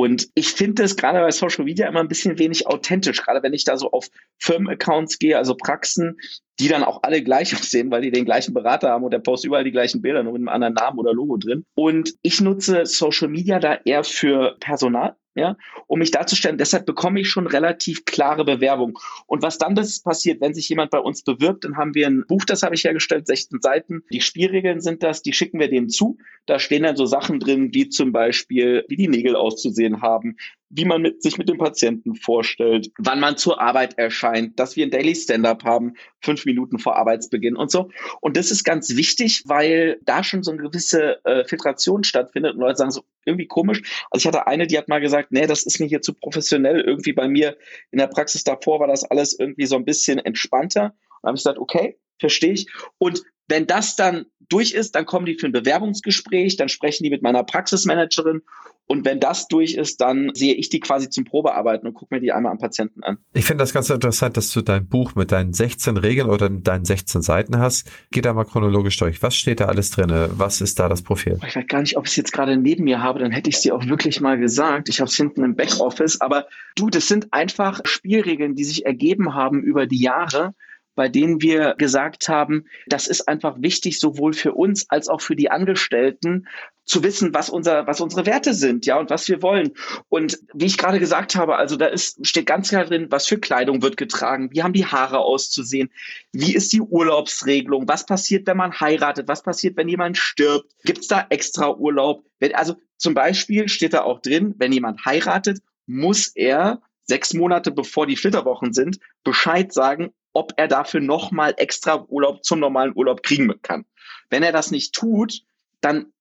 [0.00, 3.52] Und ich finde das gerade bei Social Media immer ein bisschen wenig authentisch, gerade wenn
[3.52, 4.08] ich da so auf
[4.38, 6.16] Firmenaccounts gehe, also Praxen,
[6.58, 9.48] die dann auch alle gleich aussehen, weil die den gleichen Berater haben und der postet
[9.48, 11.64] überall die gleichen Bilder, nur mit einem anderen Namen oder Logo drin.
[11.74, 16.58] Und ich nutze Social Media da eher für Personal ja, um mich darzustellen.
[16.58, 18.98] Deshalb bekomme ich schon relativ klare Bewerbung.
[19.26, 22.24] Und was dann das passiert, wenn sich jemand bei uns bewirbt, dann haben wir ein
[22.26, 24.02] Buch, das habe ich hergestellt, 16 Seiten.
[24.12, 26.18] Die Spielregeln sind das, die schicken wir dem zu.
[26.46, 30.36] Da stehen dann so Sachen drin, wie zum Beispiel, wie die Nägel auszusehen haben,
[30.70, 34.86] wie man mit, sich mit dem Patienten vorstellt, wann man zur Arbeit erscheint, dass wir
[34.86, 37.90] ein Daily Stand-up haben, fünf Minuten vor Arbeitsbeginn und so.
[38.20, 42.60] Und das ist ganz wichtig, weil da schon so eine gewisse äh, Filtration stattfindet und
[42.60, 44.06] Leute sagen so, irgendwie komisch.
[44.10, 46.80] Also ich hatte eine, die hat mal gesagt, nee, das ist mir hier zu professionell.
[46.80, 47.56] Irgendwie bei mir
[47.90, 50.94] in der Praxis davor war das alles irgendwie so ein bisschen entspannter.
[51.20, 52.68] Und habe ich gesagt, okay, verstehe ich.
[52.98, 57.10] Und wenn das dann durch ist, dann kommen die für ein Bewerbungsgespräch, dann sprechen die
[57.10, 58.42] mit meiner Praxismanagerin
[58.90, 62.20] und wenn das durch ist, dann sehe ich die quasi zum Probearbeiten und gucke mir
[62.20, 63.18] die einmal am Patienten an.
[63.32, 66.84] Ich finde das ganz interessant, dass du dein Buch mit deinen 16 Regeln oder deinen
[66.84, 67.88] 16 Seiten hast.
[68.10, 69.22] Geh da mal chronologisch durch.
[69.22, 70.10] Was steht da alles drin?
[70.32, 71.38] Was ist da das Profil?
[71.46, 73.56] Ich weiß gar nicht, ob ich es jetzt gerade neben mir habe, dann hätte ich
[73.56, 74.88] es dir auch wirklich mal gesagt.
[74.88, 76.20] Ich habe es hinten im Backoffice.
[76.20, 80.52] Aber du, das sind einfach Spielregeln, die sich ergeben haben über die Jahre
[80.96, 85.34] bei denen wir gesagt haben, das ist einfach wichtig, sowohl für uns als auch für
[85.34, 86.46] die Angestellten,
[86.90, 89.72] zu wissen, was unser, was unsere Werte sind, ja, und was wir wollen.
[90.08, 93.38] Und wie ich gerade gesagt habe, also da ist, steht ganz klar drin, was für
[93.38, 95.90] Kleidung wird getragen, wie haben die Haare auszusehen,
[96.32, 100.98] wie ist die Urlaubsregelung, was passiert, wenn man heiratet, was passiert, wenn jemand stirbt, gibt
[101.00, 102.24] es da extra Urlaub?
[102.54, 108.06] Also zum Beispiel steht da auch drin, wenn jemand heiratet, muss er sechs Monate bevor
[108.06, 113.52] die Flitterwochen sind, Bescheid sagen, ob er dafür nochmal extra Urlaub zum normalen Urlaub kriegen
[113.62, 113.84] kann.
[114.28, 115.42] Wenn er das nicht tut,
[115.80, 116.12] dann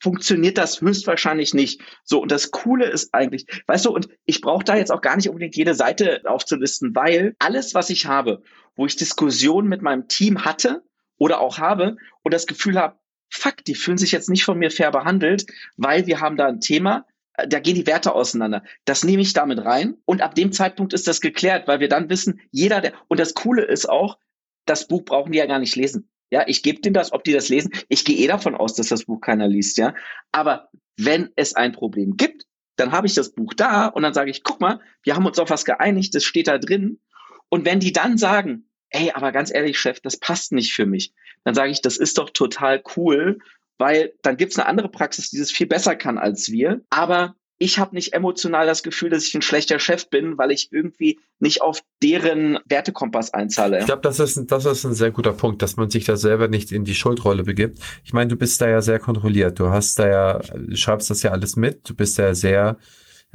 [0.00, 1.80] funktioniert das höchstwahrscheinlich nicht.
[2.04, 5.16] So, und das Coole ist eigentlich, weißt du, und ich brauche da jetzt auch gar
[5.16, 8.42] nicht unbedingt jede Seite aufzulisten, weil alles, was ich habe,
[8.76, 10.82] wo ich Diskussionen mit meinem Team hatte
[11.18, 12.98] oder auch habe und das Gefühl habe,
[13.30, 16.60] fuck, die fühlen sich jetzt nicht von mir fair behandelt, weil wir haben da ein
[16.60, 18.62] Thema, äh, da gehen die Werte auseinander.
[18.84, 22.08] Das nehme ich damit rein und ab dem Zeitpunkt ist das geklärt, weil wir dann
[22.08, 24.18] wissen, jeder, der, und das Coole ist auch,
[24.66, 26.08] das Buch brauchen die ja gar nicht lesen.
[26.34, 27.70] Ja, ich gebe denen das, ob die das lesen.
[27.88, 29.94] Ich gehe eh davon aus, dass das Buch keiner liest, ja.
[30.32, 32.44] Aber wenn es ein Problem gibt,
[32.74, 35.38] dann habe ich das Buch da und dann sage ich, guck mal, wir haben uns
[35.38, 36.98] auf was geeinigt, das steht da drin.
[37.50, 41.14] Und wenn die dann sagen, ey, aber ganz ehrlich, Chef, das passt nicht für mich,
[41.44, 43.38] dann sage ich, das ist doch total cool
[43.78, 46.82] weil dann gibt's eine andere Praxis, die das viel besser kann als wir.
[46.90, 50.72] Aber ich habe nicht emotional das Gefühl, dass ich ein schlechter Chef bin, weil ich
[50.72, 53.80] irgendwie nicht auf deren Wertekompass einzahle.
[53.80, 56.48] Ich glaube, das ist, das ist ein sehr guter Punkt, dass man sich da selber
[56.48, 57.78] nicht in die Schuldrolle begibt.
[58.04, 59.58] Ich meine, du bist da ja sehr kontrolliert.
[59.60, 61.88] Du hast da ja, du schreibst das ja alles mit.
[61.88, 62.76] Du bist ja sehr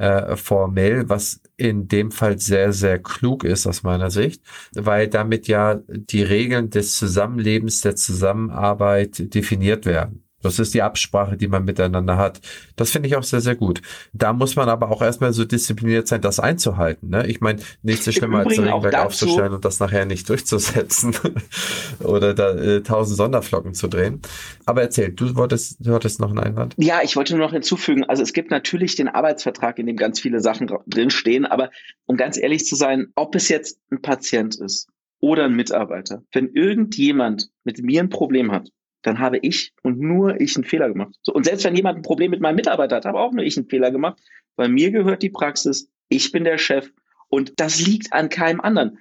[0.00, 4.42] äh, formell, was in dem Fall sehr, sehr klug ist aus meiner Sicht,
[4.74, 10.24] weil damit ja die Regeln des Zusammenlebens, der Zusammenarbeit definiert werden.
[10.42, 12.40] Das ist die Absprache, die man miteinander hat.
[12.76, 13.82] Das finde ich auch sehr, sehr gut.
[14.12, 17.10] Da muss man aber auch erstmal so diszipliniert sein, das einzuhalten.
[17.10, 17.26] Ne?
[17.26, 21.14] Ich meine, nichts so schlimmer als Regelwerk aufzustellen und das nachher nicht durchzusetzen
[22.00, 24.20] oder da äh, tausend Sonderflocken zu drehen.
[24.66, 26.74] Aber erzähl, du wolltest, du hattest noch einen Einwand?
[26.78, 30.20] Ja, ich wollte nur noch hinzufügen, also es gibt natürlich den Arbeitsvertrag, in dem ganz
[30.20, 31.70] viele Sachen drinstehen, aber
[32.06, 34.88] um ganz ehrlich zu sein, ob es jetzt ein Patient ist
[35.20, 38.70] oder ein Mitarbeiter, wenn irgendjemand mit mir ein Problem hat,
[39.02, 41.14] dann habe ich und nur ich einen Fehler gemacht.
[41.22, 43.56] So, und selbst wenn jemand ein Problem mit meinem Mitarbeiter hat, habe auch nur ich
[43.56, 44.20] einen Fehler gemacht,
[44.56, 46.90] weil mir gehört die Praxis, ich bin der Chef
[47.28, 48.98] und das liegt an keinem anderen.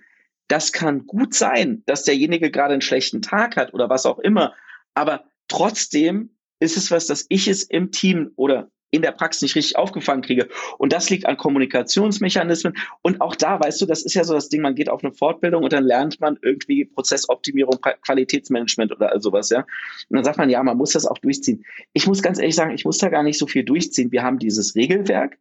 [0.48, 4.54] Das kann gut sein, dass derjenige gerade einen schlechten Tag hat oder was auch immer,
[4.94, 9.56] aber trotzdem ist es was, dass ich es im Team oder in der Praxis nicht
[9.56, 10.48] richtig aufgefangen kriege.
[10.78, 12.74] Und das liegt an Kommunikationsmechanismen.
[13.02, 15.14] Und auch da, weißt du, das ist ja so das Ding, man geht auf eine
[15.14, 19.60] Fortbildung und dann lernt man irgendwie Prozessoptimierung, Qualitätsmanagement oder sowas, ja.
[19.60, 21.64] Und dann sagt man, ja, man muss das auch durchziehen.
[21.94, 24.12] Ich muss ganz ehrlich sagen, ich muss da gar nicht so viel durchziehen.
[24.12, 25.38] Wir haben dieses Regelwerk.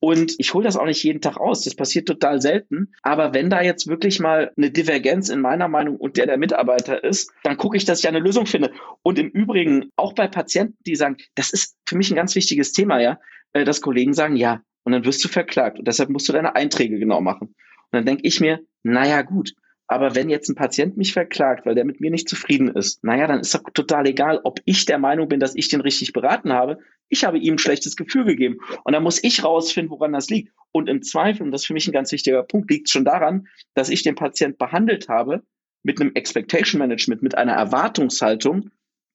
[0.00, 1.64] Und ich hole das auch nicht jeden Tag aus.
[1.64, 2.92] Das passiert total selten.
[3.02, 7.02] Aber wenn da jetzt wirklich mal eine Divergenz in meiner Meinung und der der Mitarbeiter
[7.02, 8.72] ist, dann gucke ich, dass ich eine Lösung finde.
[9.02, 12.72] Und im Übrigen auch bei Patienten, die sagen, das ist für mich ein ganz wichtiges
[12.72, 13.18] Thema, ja,
[13.52, 15.78] äh, dass Kollegen sagen, ja, und dann wirst du verklagt.
[15.78, 17.48] Und deshalb musst du deine Einträge genau machen.
[17.48, 19.52] Und dann denke ich mir, naja, gut,
[19.88, 23.26] aber wenn jetzt ein Patient mich verklagt, weil der mit mir nicht zufrieden ist, naja,
[23.26, 26.52] dann ist doch total egal, ob ich der Meinung bin, dass ich den richtig beraten
[26.52, 26.78] habe.
[27.08, 28.58] Ich habe ihm ein schlechtes Gefühl gegeben.
[28.84, 30.52] Und dann muss ich rausfinden, woran das liegt.
[30.72, 33.48] Und im Zweifel, und das ist für mich ein ganz wichtiger Punkt, liegt schon daran,
[33.74, 35.42] dass ich den Patient behandelt habe
[35.82, 38.70] mit einem Expectation Management, mit einer Erwartungshaltung,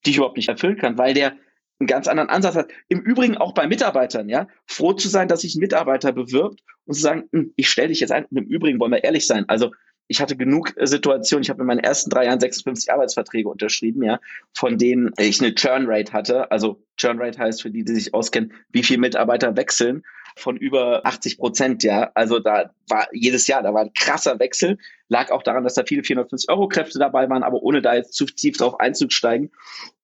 [0.05, 1.35] die ich überhaupt nicht erfüllen kann, weil der
[1.79, 2.71] einen ganz anderen Ansatz hat.
[2.87, 6.93] Im Übrigen auch bei Mitarbeitern, ja, froh zu sein, dass sich ein Mitarbeiter bewirbt und
[6.93, 8.25] zu sagen, hm, ich stelle dich jetzt ein.
[8.25, 9.45] Und im Übrigen wollen wir ehrlich sein.
[9.47, 9.71] Also
[10.07, 14.03] ich hatte genug äh, Situationen, ich habe in meinen ersten drei Jahren 56 Arbeitsverträge unterschrieben,
[14.03, 14.19] ja,
[14.53, 16.51] von denen ich eine Churn Rate hatte.
[16.51, 20.03] Also Churn Rate heißt für die, die sich auskennen, wie viele Mitarbeiter wechseln
[20.35, 22.11] von über 80 Prozent, ja.
[22.15, 24.77] Also da war jedes Jahr, da war ein krasser Wechsel.
[25.07, 28.13] Lag auch daran, dass da viele 450 Euro Kräfte dabei waren, aber ohne da jetzt
[28.13, 29.51] zu tief drauf einzusteigen.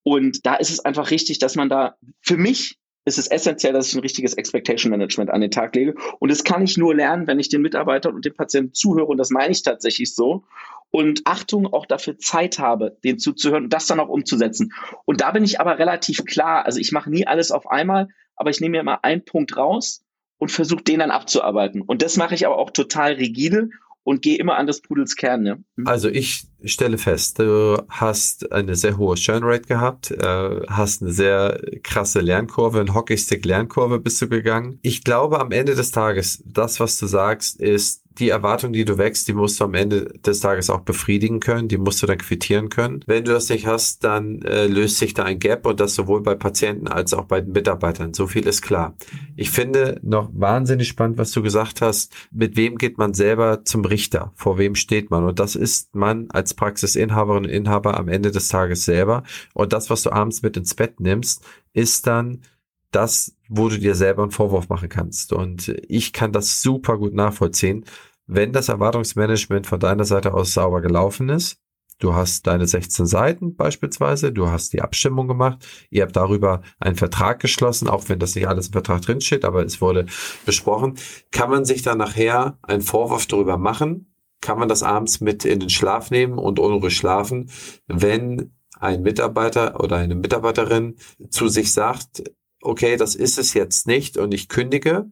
[0.02, 3.88] Und da ist es einfach richtig, dass man da für mich ist es essentiell, dass
[3.88, 5.94] ich ein richtiges Expectation Management an den Tag lege.
[6.18, 9.06] Und das kann ich nur lernen, wenn ich den Mitarbeitern und den Patienten zuhöre.
[9.06, 10.44] Und das meine ich tatsächlich so.
[10.90, 14.72] Und Achtung, auch dafür Zeit habe, den zuzuhören und das dann auch umzusetzen.
[15.04, 16.66] Und da bin ich aber relativ klar.
[16.66, 20.02] Also ich mache nie alles auf einmal, aber ich nehme mir immer einen Punkt raus
[20.38, 21.82] und versuche den dann abzuarbeiten.
[21.82, 23.70] Und das mache ich aber auch total rigide
[24.02, 25.42] und gehe immer an das Pudels Kern.
[25.42, 25.64] Ne?
[25.84, 31.60] Also ich stelle fest, du hast eine sehr hohe Churnrate gehabt, äh, hast eine sehr
[31.82, 34.78] krasse Lernkurve, eine Hockeystick-Lernkurve bist du gegangen.
[34.82, 38.98] Ich glaube, am Ende des Tages, das, was du sagst, ist, die Erwartung, die du
[38.98, 42.18] wächst, die musst du am Ende des Tages auch befriedigen können, die musst du dann
[42.18, 43.00] quittieren können.
[43.06, 46.22] Wenn du das nicht hast, dann äh, löst sich da ein Gap und das sowohl
[46.22, 48.14] bei Patienten als auch bei den Mitarbeitern.
[48.14, 48.94] So viel ist klar.
[49.36, 52.12] Ich finde noch wahnsinnig spannend, was du gesagt hast.
[52.30, 54.32] Mit wem geht man selber zum Richter?
[54.36, 55.24] Vor wem steht man?
[55.24, 59.22] Und das ist man als Praxisinhaberin und Inhaber am Ende des Tages selber.
[59.54, 62.42] Und das, was du abends mit ins Bett nimmst, ist dann
[62.90, 65.32] das, wo du dir selber einen Vorwurf machen kannst.
[65.32, 67.84] Und ich kann das super gut nachvollziehen
[68.32, 71.58] wenn das Erwartungsmanagement von deiner Seite aus sauber gelaufen ist,
[71.98, 76.94] du hast deine 16 Seiten beispielsweise, du hast die Abstimmung gemacht, ihr habt darüber einen
[76.94, 80.06] Vertrag geschlossen, auch wenn das nicht alles im Vertrag drinsteht, aber es wurde
[80.46, 80.94] besprochen,
[81.32, 85.58] kann man sich dann nachher einen Vorwurf darüber machen, kann man das abends mit in
[85.58, 87.50] den Schlaf nehmen und unruhig schlafen,
[87.88, 90.96] wenn ein Mitarbeiter oder eine Mitarbeiterin
[91.30, 92.22] zu sich sagt,
[92.62, 95.10] okay, das ist es jetzt nicht und ich kündige.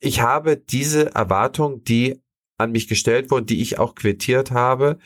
[0.00, 2.20] Ich habe diese Erwartung, die
[2.58, 4.98] an mich gestellt wurden, die ich auch quittiert habe,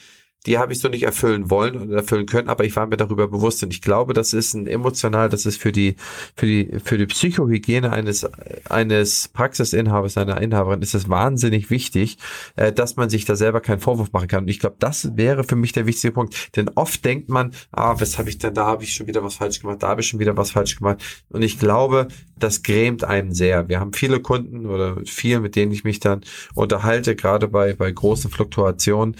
[0.46, 3.28] die habe ich so nicht erfüllen wollen und erfüllen können, aber ich war mir darüber
[3.28, 5.96] bewusst und ich glaube, das ist ein emotional, das ist für die
[6.36, 8.26] für die für die Psychohygiene eines
[8.68, 12.18] eines Praxisinhabers einer Inhaberin ist es wahnsinnig wichtig,
[12.54, 14.44] äh, dass man sich da selber keinen Vorwurf machen kann.
[14.44, 17.94] Und ich glaube, das wäre für mich der wichtigste Punkt, denn oft denkt man, ah,
[17.98, 20.06] was habe ich denn da habe ich schon wieder was falsch gemacht, da habe ich
[20.08, 21.02] schon wieder was falsch gemacht.
[21.30, 23.68] Und ich glaube, das grämt einem sehr.
[23.68, 26.20] Wir haben viele Kunden oder viel, mit denen ich mich dann
[26.54, 29.16] unterhalte, gerade bei bei großen Fluktuationen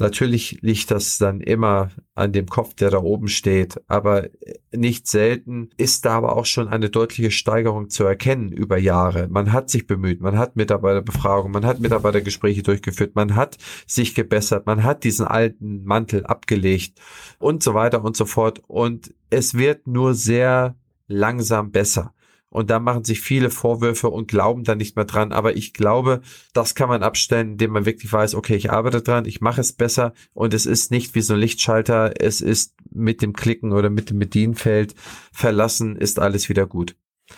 [0.00, 4.28] Natürlich liegt das dann immer an dem Kopf, der da oben steht, aber
[4.72, 9.28] nicht selten ist da aber auch schon eine deutliche Steigerung zu erkennen über Jahre.
[9.28, 13.56] Man hat sich bemüht, man hat Mitarbeiterbefragungen, man hat Mitarbeitergespräche durchgeführt, man hat
[13.86, 17.00] sich gebessert, man hat diesen alten Mantel abgelegt
[17.38, 20.76] und so weiter und so fort und es wird nur sehr
[21.08, 22.14] langsam besser.
[22.50, 25.32] Und da machen sich viele Vorwürfe und glauben da nicht mehr dran.
[25.32, 26.22] Aber ich glaube,
[26.54, 29.72] das kann man abstellen, indem man wirklich weiß, okay, ich arbeite dran, ich mache es
[29.72, 33.90] besser und es ist nicht wie so ein Lichtschalter, es ist mit dem Klicken oder
[33.90, 34.94] mit dem Bedienfeld
[35.32, 36.96] verlassen, ist alles wieder gut.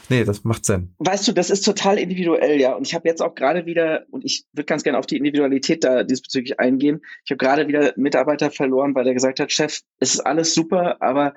[0.08, 0.94] Nee, das macht Sinn.
[0.98, 2.74] Weißt du, das ist total individuell, ja.
[2.74, 5.84] Und ich habe jetzt auch gerade wieder, und ich würde ganz gerne auf die Individualität
[5.84, 7.00] da diesbezüglich eingehen.
[7.24, 11.02] Ich habe gerade wieder Mitarbeiter verloren, weil der gesagt hat, Chef, es ist alles super,
[11.02, 11.34] aber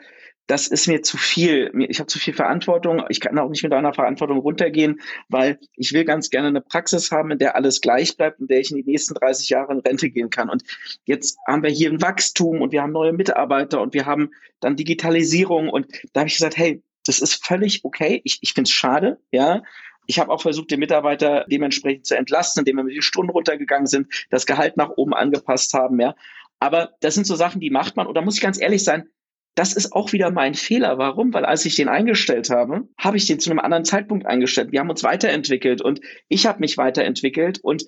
[0.47, 1.71] das ist mir zu viel.
[1.87, 3.03] Ich habe zu viel Verantwortung.
[3.09, 7.11] Ich kann auch nicht mit einer Verantwortung runtergehen, weil ich will ganz gerne eine Praxis
[7.11, 9.79] haben, in der alles gleich bleibt, in der ich in die nächsten 30 Jahre in
[9.79, 10.49] Rente gehen kann.
[10.49, 10.63] Und
[11.05, 14.75] jetzt haben wir hier ein Wachstum und wir haben neue Mitarbeiter und wir haben dann
[14.75, 15.69] Digitalisierung.
[15.69, 18.21] Und da habe ich gesagt, hey, das ist völlig okay.
[18.25, 19.63] Ich, ich finde es schade, ja.
[20.05, 23.87] Ich habe auch versucht, den Mitarbeiter dementsprechend zu entlasten, indem wir mit den Stunden runtergegangen
[23.87, 26.15] sind, das Gehalt nach oben angepasst haben, ja.
[26.59, 28.07] Aber das sind so Sachen, die macht man.
[28.07, 29.07] Und da muss ich ganz ehrlich sein,
[29.55, 30.97] das ist auch wieder mein Fehler.
[30.97, 31.33] Warum?
[31.33, 34.71] Weil als ich den eingestellt habe, habe ich den zu einem anderen Zeitpunkt eingestellt.
[34.71, 37.85] Wir haben uns weiterentwickelt und ich habe mich weiterentwickelt und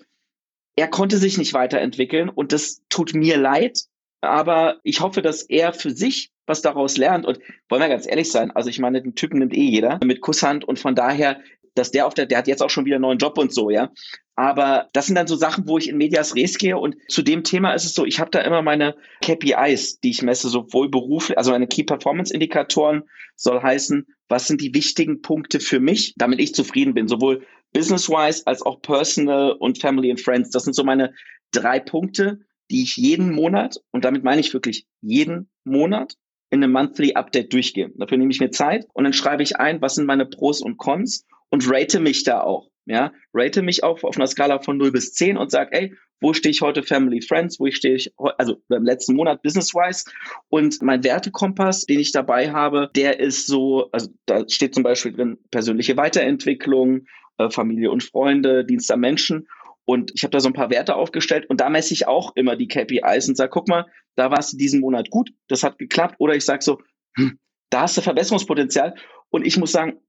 [0.76, 3.82] er konnte sich nicht weiterentwickeln und das tut mir leid.
[4.22, 7.26] Aber ich hoffe, dass er für sich was daraus lernt.
[7.26, 10.22] Und wollen wir ganz ehrlich sein, also ich meine, den Typen nimmt eh jeder mit
[10.22, 11.40] Kusshand und von daher,
[11.76, 13.70] dass der auf der, der hat jetzt auch schon wieder einen neuen Job und so,
[13.70, 13.92] ja.
[14.36, 16.78] Aber das sind dann so Sachen, wo ich in Medias Res gehe.
[16.78, 20.22] Und zu dem Thema ist es so, ich habe da immer meine KPIs, die ich
[20.24, 23.04] messe, sowohl beruflich, also meine Key Performance Indikatoren
[23.36, 28.44] soll heißen, was sind die wichtigen Punkte für mich, damit ich zufrieden bin, sowohl business-wise
[28.46, 30.50] als auch personal und family and friends.
[30.50, 31.14] Das sind so meine
[31.52, 32.40] drei Punkte,
[32.72, 36.16] die ich jeden Monat, und damit meine ich wirklich jeden Monat,
[36.52, 37.92] in einem Monthly Update durchgehe.
[37.96, 40.78] Dafür nehme ich mir Zeit und dann schreibe ich ein, was sind meine Pros und
[40.78, 42.70] Cons und rate mich da auch.
[42.88, 46.34] Ja, rate mich auch auf einer Skala von 0 bis 10 und sag, ey, wo
[46.34, 50.06] stehe ich heute Family Friends, wo ich stehe ich, also im letzten Monat Business-wise.
[50.50, 55.14] Und mein Wertekompass, den ich dabei habe, der ist so, also da steht zum Beispiel
[55.14, 59.48] drin persönliche Weiterentwicklung, äh, Familie und Freunde, Dienst am Menschen.
[59.86, 62.56] Und ich habe da so ein paar Werte aufgestellt und da messe ich auch immer
[62.56, 66.16] die KPIs und sage, guck mal, da warst du diesen Monat gut, das hat geklappt.
[66.20, 66.82] Oder ich sage so,
[67.18, 67.38] hm,
[67.70, 68.96] da hast du Verbesserungspotenzial.
[69.30, 70.00] Und ich muss sagen,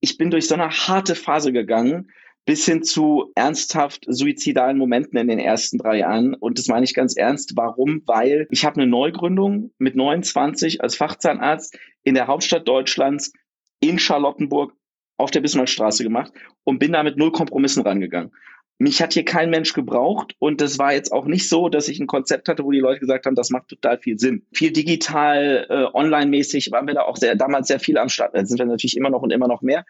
[0.00, 2.10] ich bin durch so eine harte Phase gegangen,
[2.46, 6.34] bis hin zu ernsthaft suizidalen Momenten in den ersten drei Jahren.
[6.34, 7.56] Und das meine ich ganz ernst.
[7.56, 8.02] Warum?
[8.06, 13.32] Weil ich habe eine Neugründung mit 29 als Fachzahnarzt in der Hauptstadt Deutschlands
[13.80, 14.74] in Charlottenburg
[15.16, 16.32] auf der Bismarckstraße gemacht
[16.64, 18.32] und bin da mit null Kompromissen rangegangen.
[18.78, 22.00] Mich hat hier kein Mensch gebraucht und das war jetzt auch nicht so, dass ich
[22.00, 24.44] ein Konzept hatte, wo die Leute gesagt haben, das macht total viel Sinn.
[24.52, 28.34] Viel digital, äh, online-mäßig waren wir da auch sehr, damals sehr viel am Start.
[28.34, 29.84] Da sind wir natürlich immer noch und immer noch mehr.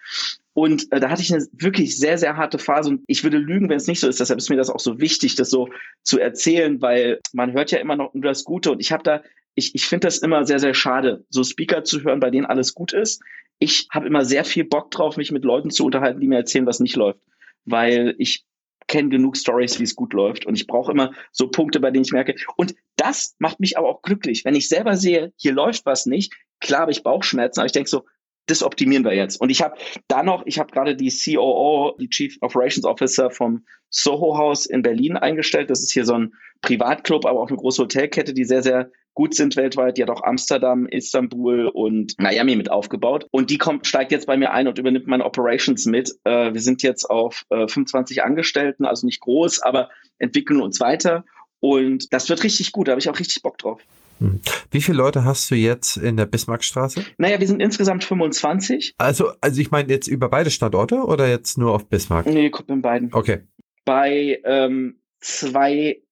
[0.53, 2.91] Und äh, da hatte ich eine wirklich sehr, sehr harte Phase.
[2.91, 4.21] Und ich würde lügen, wenn es nicht so ist.
[4.21, 5.69] Deshalb ist mir das auch so wichtig, das so
[6.03, 8.71] zu erzählen, weil man hört ja immer noch nur das Gute.
[8.71, 9.23] Und ich habe da,
[9.55, 12.75] ich, ich finde das immer sehr, sehr schade, so Speaker zu hören, bei denen alles
[12.75, 13.23] gut ist.
[13.59, 16.67] Ich habe immer sehr viel Bock drauf, mich mit Leuten zu unterhalten, die mir erzählen,
[16.67, 17.21] was nicht läuft.
[17.65, 18.45] Weil ich
[18.95, 20.47] kenne genug Stories, wie es gut läuft.
[20.47, 22.37] Und ich brauche immer so Punkte, bei denen ich merke.
[22.55, 24.45] Und das macht mich aber auch glücklich.
[24.45, 27.91] Wenn ich selber sehe, hier läuft was nicht, klar habe ich Bauchschmerzen, aber ich denke
[27.91, 28.05] so,
[28.47, 29.41] das optimieren wir jetzt.
[29.41, 29.77] Und ich habe
[30.09, 34.83] da noch, ich habe gerade die COO, die Chief Operations Officer vom Soho House in
[34.83, 35.71] Berlin eingestellt.
[35.71, 39.35] Das ist hier so ein Privatclub, aber auch eine große Hotelkette, die sehr, sehr gut
[39.35, 39.97] sind weltweit.
[39.97, 43.27] Die hat auch Amsterdam, Istanbul und Miami mit aufgebaut.
[43.31, 46.13] Und die kommt, steigt jetzt bei mir ein und übernimmt meine Operations mit.
[46.25, 51.25] Äh, wir sind jetzt auf äh, 25 Angestellten, also nicht groß, aber entwickeln uns weiter.
[51.61, 53.81] Und das wird richtig gut, da habe ich auch richtig Bock drauf.
[54.19, 54.41] Hm.
[54.71, 57.05] Wie viele Leute hast du jetzt in der Bismarckstraße?
[57.19, 58.95] Naja, wir sind insgesamt 25.
[58.99, 62.27] Also, also ich meine jetzt über beide Standorte oder jetzt nur auf Bismarck?
[62.27, 63.13] Nee, guck in beiden.
[63.13, 63.41] Okay.
[63.85, 66.03] Bei ähm, zwei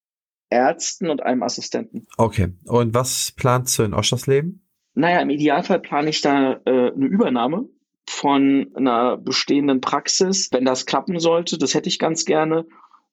[0.51, 2.07] Ärzten und einem Assistenten.
[2.17, 2.53] Okay.
[2.67, 4.63] Und was planst du in Oschersleben?
[4.95, 7.69] Naja, im Idealfall plane ich da äh, eine Übernahme
[8.09, 11.57] von einer bestehenden Praxis, wenn das klappen sollte.
[11.57, 12.67] Das hätte ich ganz gerne.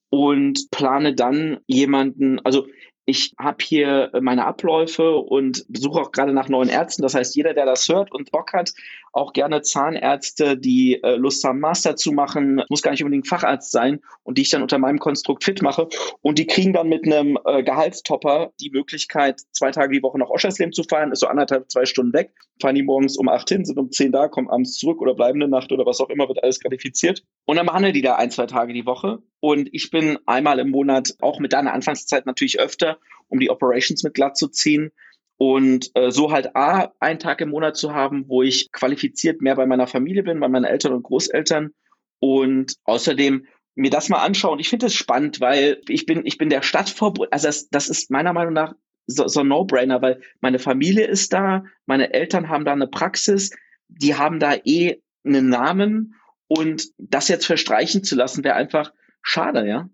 [0.10, 2.68] Und plane dann jemanden, also
[3.10, 7.02] ich habe hier meine Abläufe und besuche auch gerade nach neuen Ärzten.
[7.02, 8.74] Das heißt, jeder, der das hört und Bock hat,
[9.12, 13.72] auch gerne Zahnärzte, die äh, Lust haben, Master zu machen, muss gar nicht unbedingt Facharzt
[13.72, 15.88] sein und die ich dann unter meinem Konstrukt fit mache.
[16.22, 20.30] Und die kriegen dann mit einem äh, Gehaltstopper die Möglichkeit, zwei Tage die Woche nach
[20.30, 23.66] Oschersleben zu fahren, ist so anderthalb, zwei Stunden weg, fahren die morgens um acht hin,
[23.66, 26.28] sind um zehn da, kommen abends zurück oder bleiben eine Nacht oder was auch immer,
[26.28, 27.24] wird alles qualifiziert.
[27.46, 29.20] Und dann behandeln die da ein, zwei Tage die Woche.
[29.40, 34.04] Und ich bin einmal im Monat, auch mit deiner Anfangszeit natürlich öfter, um die Operations
[34.04, 34.92] mit glatt zu ziehen
[35.40, 39.56] und äh, so halt A, einen Tag im Monat zu haben, wo ich qualifiziert mehr
[39.56, 41.72] bei meiner Familie bin, bei meinen Eltern und Großeltern
[42.20, 44.60] und außerdem mir das mal anschauen.
[44.60, 48.12] Ich finde es spannend, weil ich bin, ich bin der Stadtverbund, also das, das ist
[48.12, 48.74] meiner Meinung nach
[49.08, 53.50] so, so ein No-Brainer, weil meine Familie ist da, meine Eltern haben da eine Praxis,
[53.88, 56.16] die haben da eh einen Namen
[56.50, 59.90] und das jetzt verstreichen zu lassen, wäre einfach schade, ja.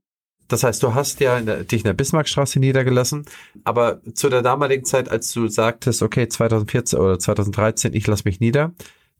[0.48, 3.26] Das heißt, du hast ja in der, dich in der Bismarckstraße niedergelassen,
[3.64, 8.40] aber zu der damaligen Zeit, als du sagtest, okay, 2014 oder 2013, ich lass mich
[8.40, 8.74] nieder,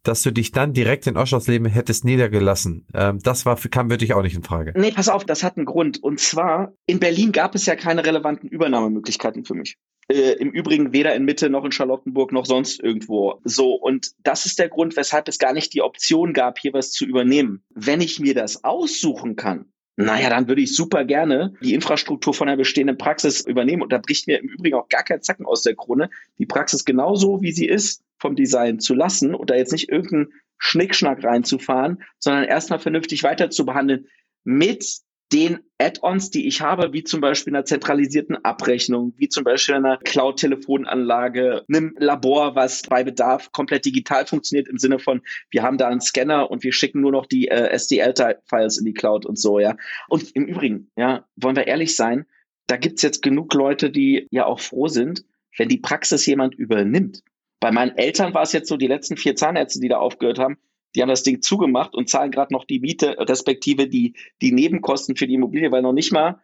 [0.08, 2.86] dass du dich dann direkt in Oschersleben hättest niedergelassen.
[2.94, 4.74] Ähm, das war, kam wirklich auch nicht in Frage.
[4.76, 6.02] Nee, pass auf, das hat einen Grund.
[6.02, 9.78] Und zwar, in Berlin gab es ja keine relevanten Übernahmemöglichkeiten für mich.
[10.08, 13.42] Äh, Im Übrigen weder in Mitte noch in Charlottenburg noch sonst irgendwo.
[13.44, 16.92] So, und das ist der Grund, weshalb es gar nicht die Option gab, hier was
[16.92, 17.64] zu übernehmen.
[17.74, 22.48] Wenn ich mir das aussuchen kann, naja, dann würde ich super gerne die Infrastruktur von
[22.48, 23.82] der bestehenden Praxis übernehmen.
[23.82, 26.84] Und da bricht mir im Übrigen auch gar kein Zacken aus der Krone, die Praxis
[26.84, 32.04] genauso, wie sie ist, vom Design zu lassen und da jetzt nicht irgendeinen Schnickschnack reinzufahren,
[32.20, 34.08] sondern erstmal vernünftig weiter zu behandeln
[34.44, 35.00] mit
[35.36, 39.98] den Add-ons, die ich habe, wie zum Beispiel einer zentralisierten Abrechnung, wie zum Beispiel einer
[39.98, 45.22] Cloud-Telefonanlage, einem Labor, was bei Bedarf komplett digital funktioniert im Sinne von,
[45.52, 48.94] wir haben da einen Scanner und wir schicken nur noch die äh, SDL-Files in die
[48.94, 49.76] Cloud und so, ja.
[50.08, 52.26] Und im Übrigen, ja, wollen wir ehrlich sein,
[52.68, 55.26] da gibt's jetzt genug Leute, die ja auch froh sind,
[55.58, 57.24] wenn die Praxis jemand übernimmt.
[57.60, 60.58] Bei meinen Eltern war es jetzt so, die letzten vier Zahnärzte, die da aufgehört haben,
[60.96, 65.16] die haben das Ding zugemacht und zahlen gerade noch die Miete, respektive die, die Nebenkosten
[65.16, 66.42] für die Immobilie, weil noch nicht mal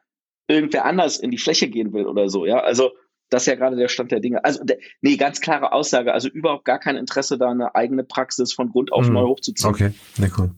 [0.47, 2.45] irgendwer anders in die Fläche gehen will oder so.
[2.45, 2.91] Ja, also
[3.29, 4.43] das ist ja gerade der Stand der Dinge.
[4.43, 4.63] Also,
[5.01, 6.13] nee, ganz klare Aussage.
[6.13, 9.13] Also überhaupt gar kein Interesse, da eine eigene Praxis von Grund auf mhm.
[9.13, 9.69] neu hochzuziehen.
[9.69, 10.51] Okay, na cool.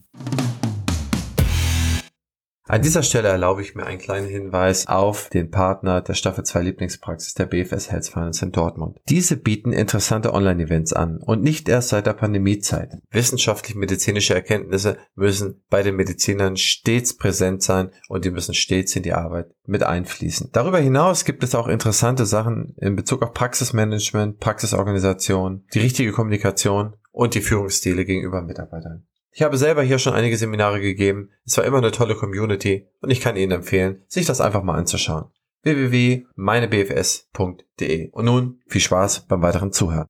[2.66, 6.62] An dieser Stelle erlaube ich mir einen kleinen Hinweis auf den Partner der Staffel 2
[6.62, 9.02] Lieblingspraxis der BFS Health Finance in Dortmund.
[9.10, 13.00] Diese bieten interessante Online-Events an und nicht erst seit der Pandemiezeit.
[13.12, 19.14] Wissenschaftlich-medizinische Erkenntnisse müssen bei den Medizinern stets präsent sein und die müssen stets in die
[19.14, 20.52] Arbeit mit einfließen.
[20.54, 26.96] Darüber hinaus gibt es auch interessante Sachen in Bezug auf Praxismanagement, Praxisorganisation, die richtige Kommunikation
[27.12, 29.06] und die Führungsstile gegenüber Mitarbeitern.
[29.36, 31.32] Ich habe selber hier schon einige Seminare gegeben.
[31.44, 34.78] Es war immer eine tolle Community und ich kann Ihnen empfehlen, sich das einfach mal
[34.78, 35.32] anzuschauen.
[35.64, 40.06] www.meinebfs.de Und nun viel Spaß beim weiteren Zuhören.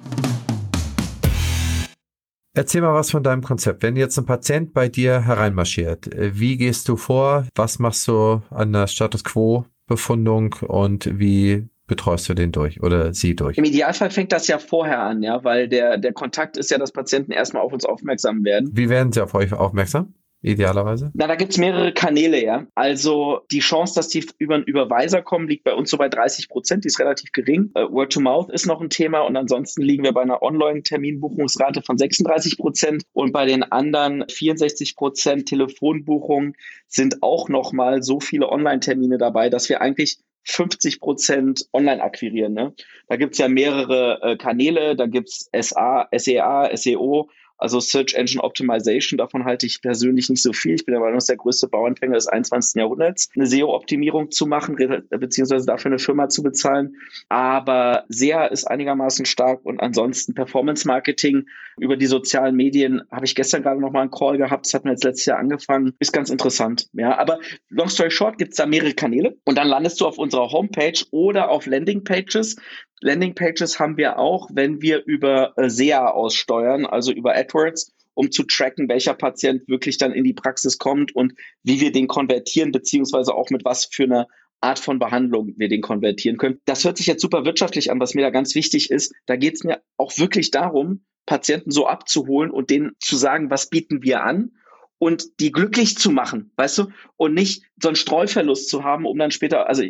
[2.53, 3.82] Erzähl mal was von deinem Konzept.
[3.82, 7.47] Wenn jetzt ein Patient bei dir hereinmarschiert, wie gehst du vor?
[7.55, 13.13] Was machst du an der Status Quo Befundung und wie betreust du den durch oder
[13.13, 13.57] sie durch?
[13.57, 16.91] Im Idealfall fängt das ja vorher an, ja, weil der, der Kontakt ist ja, dass
[16.91, 18.69] Patienten erstmal auf uns aufmerksam werden.
[18.73, 20.13] Wie werden sie auf euch aufmerksam?
[20.43, 21.11] idealerweise?
[21.13, 22.67] Na, da gibt's mehrere Kanäle, ja.
[22.75, 26.49] Also die Chance, dass die über einen Überweiser kommen, liegt bei uns so bei 30
[26.49, 27.71] Prozent, die ist relativ gering.
[27.77, 31.81] Uh, Word to Mouth ist noch ein Thema und ansonsten liegen wir bei einer Online-Terminbuchungsrate
[31.81, 36.55] von 36 Prozent und bei den anderen 64 Prozent Telefonbuchungen
[36.88, 42.53] sind auch nochmal so viele Online-Termine dabei, dass wir eigentlich 50 Prozent online akquirieren.
[42.53, 42.73] Ne?
[43.07, 47.29] Da gibt's ja mehrere äh, Kanäle, da gibt's SA, SEA, SEO,
[47.64, 50.76] also Search Engine Optimization, davon halte ich persönlich nicht so viel.
[50.76, 52.76] Ich bin der Meinung, ist der größte Bauanfänger des 21.
[52.76, 54.76] Jahrhunderts, eine SEO-Optimierung zu machen,
[55.09, 56.97] beziehungsweise dafür eine Firma zu bezahlen.
[57.30, 61.45] Aber SEA ist einigermaßen stark und ansonsten Performance Marketing
[61.80, 64.66] über die sozialen Medien habe ich gestern gerade noch mal einen Call gehabt.
[64.66, 65.93] Das hat mir jetzt letztes Jahr angefangen.
[65.99, 66.89] Ist ganz interessant.
[66.91, 67.39] Ja, aber
[67.70, 71.01] long story short gibt es da mehrere Kanäle und dann landest du auf unserer Homepage
[71.11, 72.57] oder auf Landingpages.
[73.04, 78.43] Landingpages haben wir auch, wenn wir über äh, SEA aussteuern, also über AdWords, um zu
[78.43, 81.34] tracken, welcher Patient wirklich dann in die Praxis kommt und
[81.64, 84.28] wie wir den konvertieren, beziehungsweise auch mit was für einer
[84.62, 86.62] Art von Behandlung wir den konvertieren können.
[86.66, 89.14] Das hört sich jetzt super wirtschaftlich an, was mir da ganz wichtig ist.
[89.26, 93.70] Da geht es mir auch wirklich darum, Patienten so abzuholen und denen zu sagen, was
[93.70, 94.51] bieten wir an
[94.99, 96.88] und die glücklich zu machen, weißt du,
[97.18, 99.84] und nicht so einen Streuverlust zu haben, um dann später, also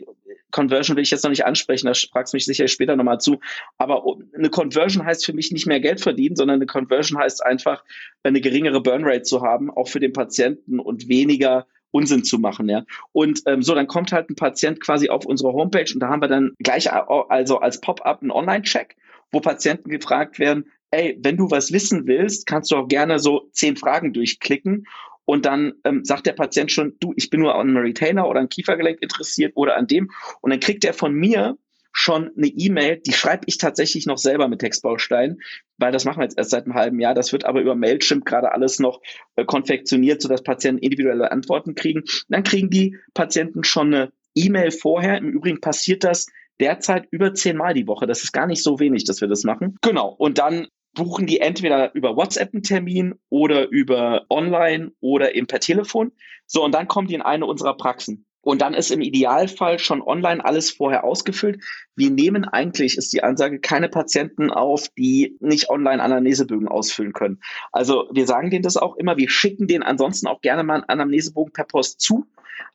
[0.54, 3.40] Conversion will ich jetzt noch nicht ansprechen, da fragst du mich sicher später nochmal zu.
[3.78, 7.84] Aber eine Conversion heißt für mich nicht mehr Geld verdienen, sondern eine Conversion heißt einfach,
[8.24, 12.84] eine geringere Burnrate zu haben, auch für den Patienten und weniger Unsinn zu machen, ja.
[13.12, 16.22] Und ähm, so, dann kommt halt ein Patient quasi auf unsere Homepage und da haben
[16.22, 18.96] wir dann gleich also als Pop-up einen Online-Check,
[19.32, 23.50] wo Patienten gefragt werden, ey, wenn du was wissen willst, kannst du auch gerne so
[23.52, 24.86] zehn Fragen durchklicken
[25.26, 28.40] und dann ähm, sagt der Patient schon, du, ich bin nur an einem Retainer oder
[28.40, 30.12] an Kiefergelenk interessiert oder an dem.
[30.42, 31.58] Und dann kriegt er von mir
[31.94, 35.40] schon eine E-Mail, die schreibe ich tatsächlich noch selber mit Textbausteinen,
[35.78, 37.14] weil das machen wir jetzt erst seit einem halben Jahr.
[37.14, 39.02] Das wird aber über Mailchimp gerade alles noch
[39.36, 42.04] äh, konfektioniert, sodass Patienten individuelle Antworten kriegen.
[42.30, 45.20] Dann kriegen die Patienten schon eine E-Mail vorher.
[45.20, 46.26] Im Übrigen passiert das
[46.60, 48.08] derzeit über zehnmal die Woche.
[48.08, 49.78] Das ist gar nicht so wenig, dass wir das machen.
[49.82, 50.10] Genau.
[50.10, 55.60] Und dann buchen die entweder über WhatsApp einen Termin oder über online oder eben per
[55.60, 56.12] Telefon.
[56.46, 58.26] So, und dann kommen die in eine unserer Praxen.
[58.42, 61.64] Und dann ist im Idealfall schon online alles vorher ausgefüllt.
[61.96, 67.40] Wir nehmen eigentlich, ist die Ansage, keine Patienten auf, die nicht online Anamnesebögen ausfüllen können.
[67.72, 70.90] Also wir sagen denen das auch immer, wir schicken denen ansonsten auch gerne mal einen
[70.90, 72.26] Anamnesebogen per Post zu.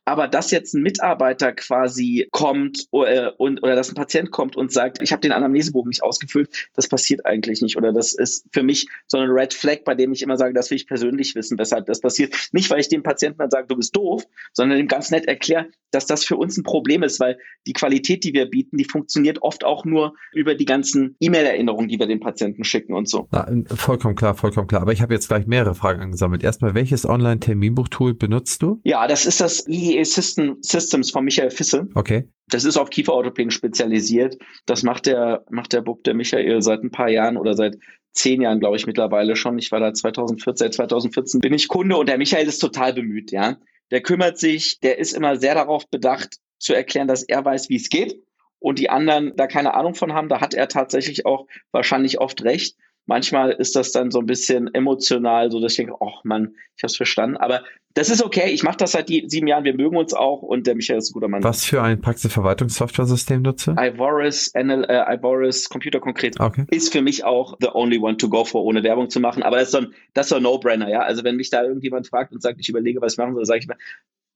[0.04, 4.56] Aber dass jetzt ein Mitarbeiter quasi kommt oder, äh, und, oder dass ein Patient kommt
[4.56, 7.76] und sagt, ich habe den Anamnesebogen nicht ausgefüllt, das passiert eigentlich nicht.
[7.76, 10.70] Oder das ist für mich so ein Red Flag, bei dem ich immer sage, das
[10.70, 12.34] will ich persönlich wissen, weshalb das passiert.
[12.52, 14.24] Nicht, weil ich dem Patienten dann sage, du bist doof,
[14.54, 18.24] sondern ihm ganz nett erkläre, dass das für uns ein Problem ist, weil die Qualität,
[18.24, 22.20] die wir bieten, die funktioniert oft auch nur über die ganzen E-Mail-Erinnerungen, die wir den
[22.20, 23.28] Patienten schicken und so.
[23.30, 24.82] Na, vollkommen klar, vollkommen klar.
[24.82, 26.42] Aber ich habe jetzt gleich mehrere Fragen angesammelt.
[26.42, 28.80] Erstmal, welches Online-Terminbuchtool benutzt du?
[28.84, 31.88] Ja, das ist das IEE System, Systems von Michael Fisse.
[31.94, 32.28] Okay.
[32.48, 34.36] Das ist auf Kieferorthopäden spezialisiert.
[34.66, 37.76] Das macht der, macht der Bub, der Michael, seit ein paar Jahren oder seit
[38.12, 39.58] zehn Jahren, glaube ich, mittlerweile schon.
[39.58, 43.30] Ich war da 2014, seit 2014 bin ich Kunde und der Michael ist total bemüht,
[43.30, 43.58] ja
[43.90, 47.76] der kümmert sich, der ist immer sehr darauf bedacht, zu erklären, dass er weiß, wie
[47.76, 48.20] es geht
[48.58, 50.28] und die anderen da keine Ahnung von haben.
[50.28, 52.76] Da hat er tatsächlich auch wahrscheinlich oft recht.
[53.08, 56.82] Manchmal ist das dann so ein bisschen emotional, so dass ich denke, ach Mann, ich
[56.82, 57.38] habe es verstanden.
[57.38, 57.62] Aber
[57.94, 58.50] das ist okay.
[58.50, 59.64] Ich mache das seit sieben Jahren.
[59.64, 61.42] Wir mögen uns auch und der Michael ist ein guter Mann.
[61.42, 63.74] Was für ein Praxisverwaltungssoftware-System nutze?
[63.78, 66.66] Ivoris, NL, äh, Ivoris Computer Konkret okay.
[66.70, 69.42] ist für mich auch the only one to go for, ohne Werbung zu machen.
[69.42, 71.00] Aber das ist so ein, das ist so ein No-Brainer, ja.
[71.00, 73.60] Also wenn mich da irgendjemand fragt und sagt, ich überlege, was ich machen soll, sage
[73.60, 73.78] ich mir,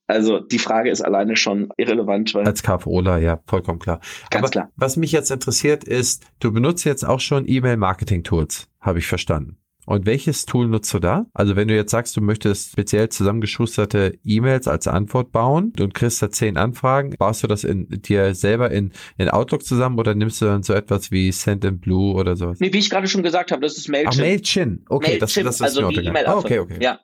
[0.06, 2.34] also die Frage ist alleine schon irrelevant.
[2.34, 4.00] Weil Als KFOler, ja, vollkommen klar.
[4.30, 4.72] Ganz Aber klar.
[4.76, 9.58] Was mich jetzt interessiert ist, du benutzt jetzt auch schon E-Mail-Marketing-Tools, habe ich verstanden.
[9.84, 11.26] Und welches Tool nutzt du da?
[11.34, 16.22] Also wenn du jetzt sagst, du möchtest speziell zusammengeschusterte E-Mails als Antwort bauen und kriegst
[16.22, 20.40] da zehn Anfragen, baust du das in dir selber in, in Outlook zusammen oder nimmst
[20.40, 22.60] du dann so etwas wie Send in Blue oder sowas?
[22.60, 24.14] Nee, wie ich gerade schon gesagt habe, das ist Mailchimp.
[24.14, 24.82] Ah, Mailchimp.
[24.88, 26.26] Okay, Mailchimp, das, das ist also die E-Mail.
[26.26, 26.78] Ah, okay, okay.
[26.80, 27.00] Ja.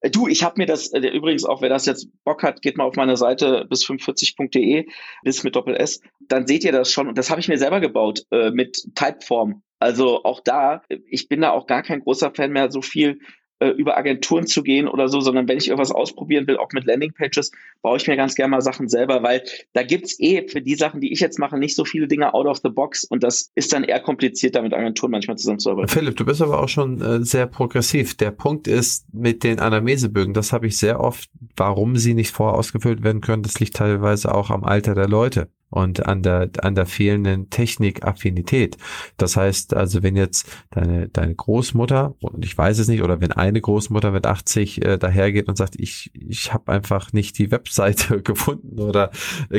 [0.00, 2.76] Äh, du, ich habe mir das, äh, übrigens auch, wer das jetzt Bock hat, geht
[2.76, 4.86] mal auf meine Seite bis 45.de,
[5.22, 7.08] bis mit Doppel S, dann seht ihr das schon.
[7.08, 9.62] Und das habe ich mir selber gebaut äh, mit Typeform.
[9.80, 13.20] Also auch da, ich bin da auch gar kein großer Fan mehr, so viel
[13.60, 16.84] äh, über Agenturen zu gehen oder so, sondern wenn ich irgendwas ausprobieren will, auch mit
[16.84, 17.50] Landingpages,
[17.82, 19.42] baue ich mir ganz gerne mal Sachen selber, weil
[19.72, 22.46] da gibt's eh für die Sachen, die ich jetzt mache, nicht so viele Dinge out
[22.46, 25.88] of the box und das ist dann eher komplizierter mit Agenturen manchmal zusammenzuarbeiten.
[25.88, 28.16] Philipp, du bist aber auch schon äh, sehr progressiv.
[28.16, 33.02] Der Punkt ist mit den Anamnesebögen, das habe ich sehr oft, warum sie nicht vorausgefüllt
[33.02, 35.48] werden können, das liegt teilweise auch am Alter der Leute.
[35.70, 38.76] und an der, an der fehlenden Technikaffinität.
[39.16, 43.32] Das heißt also, wenn jetzt deine, deine Großmutter, und ich weiß es nicht, oder wenn
[43.48, 48.22] eine Großmutter mit 80 äh, dahergeht und sagt, ich, ich habe einfach nicht die Webseite
[48.22, 49.10] gefunden oder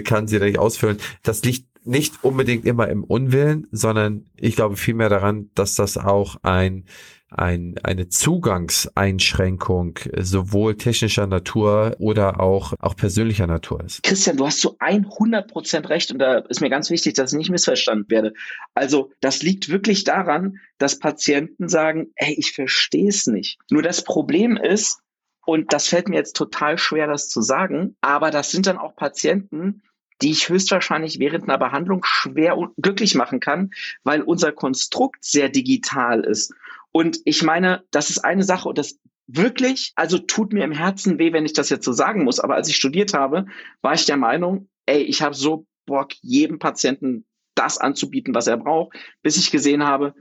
[0.04, 4.76] kann sie da nicht ausfüllen, das liegt nicht unbedingt immer im Unwillen, sondern ich glaube
[4.76, 6.86] vielmehr daran, dass das auch ein
[7.32, 14.04] ein, eine Zugangseinschränkung sowohl technischer Natur oder auch, auch persönlicher Natur ist.
[14.04, 17.38] Christian, du hast so 100 Prozent recht und da ist mir ganz wichtig, dass ich
[17.38, 18.34] nicht missverstanden werde.
[18.74, 23.60] Also das liegt wirklich daran, dass Patienten sagen, ey, ich verstehe es nicht.
[23.70, 25.00] Nur das Problem ist,
[25.46, 28.96] und das fällt mir jetzt total schwer, das zu sagen, aber das sind dann auch
[28.96, 29.82] Patienten,
[30.22, 33.72] die ich höchstwahrscheinlich während einer Behandlung schwer glücklich machen kann,
[34.04, 36.54] weil unser Konstrukt sehr digital ist.
[36.92, 41.20] Und ich meine, das ist eine Sache und das wirklich, also tut mir im Herzen
[41.20, 42.40] weh, wenn ich das jetzt so sagen muss.
[42.40, 43.46] Aber als ich studiert habe,
[43.82, 47.26] war ich der Meinung, ey, ich habe so Bock, jedem Patienten
[47.56, 50.14] das anzubieten, was er braucht, bis ich gesehen habe,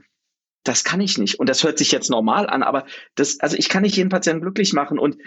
[0.63, 1.39] das kann ich nicht.
[1.39, 4.41] Und das hört sich jetzt normal an, aber das, also ich kann nicht jeden Patienten
[4.41, 4.99] glücklich machen.
[4.99, 5.17] Und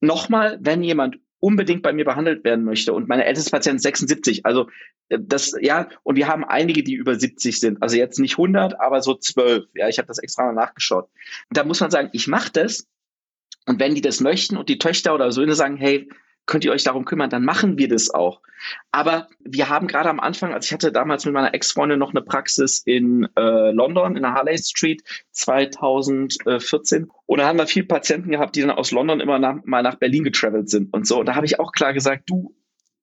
[0.00, 2.92] nochmal, wenn jemand unbedingt bei mir behandelt werden möchte.
[2.92, 4.44] Und meine älteste Patientin 76.
[4.44, 4.68] Also
[5.08, 7.82] äh, das, ja, und wir haben einige, die über 70 sind.
[7.82, 9.66] Also jetzt nicht 100, aber so 12.
[9.74, 11.08] Ja, ich habe das extra mal nachgeschaut.
[11.50, 12.86] Da muss man sagen, ich mache das.
[13.66, 16.08] Und wenn die das möchten und die Töchter oder Söhne sagen, hey,
[16.48, 18.40] könnt ihr euch darum kümmern, dann machen wir das auch.
[18.90, 22.22] Aber wir haben gerade am Anfang, also ich hatte damals mit meiner Ex-Freundin noch eine
[22.22, 27.08] Praxis in äh, London, in der Harley Street 2014.
[27.26, 29.96] Und da haben wir viele Patienten gehabt, die dann aus London immer nach, mal nach
[29.96, 31.20] Berlin getravelt sind und so.
[31.20, 32.56] Und da habe ich auch klar gesagt, du,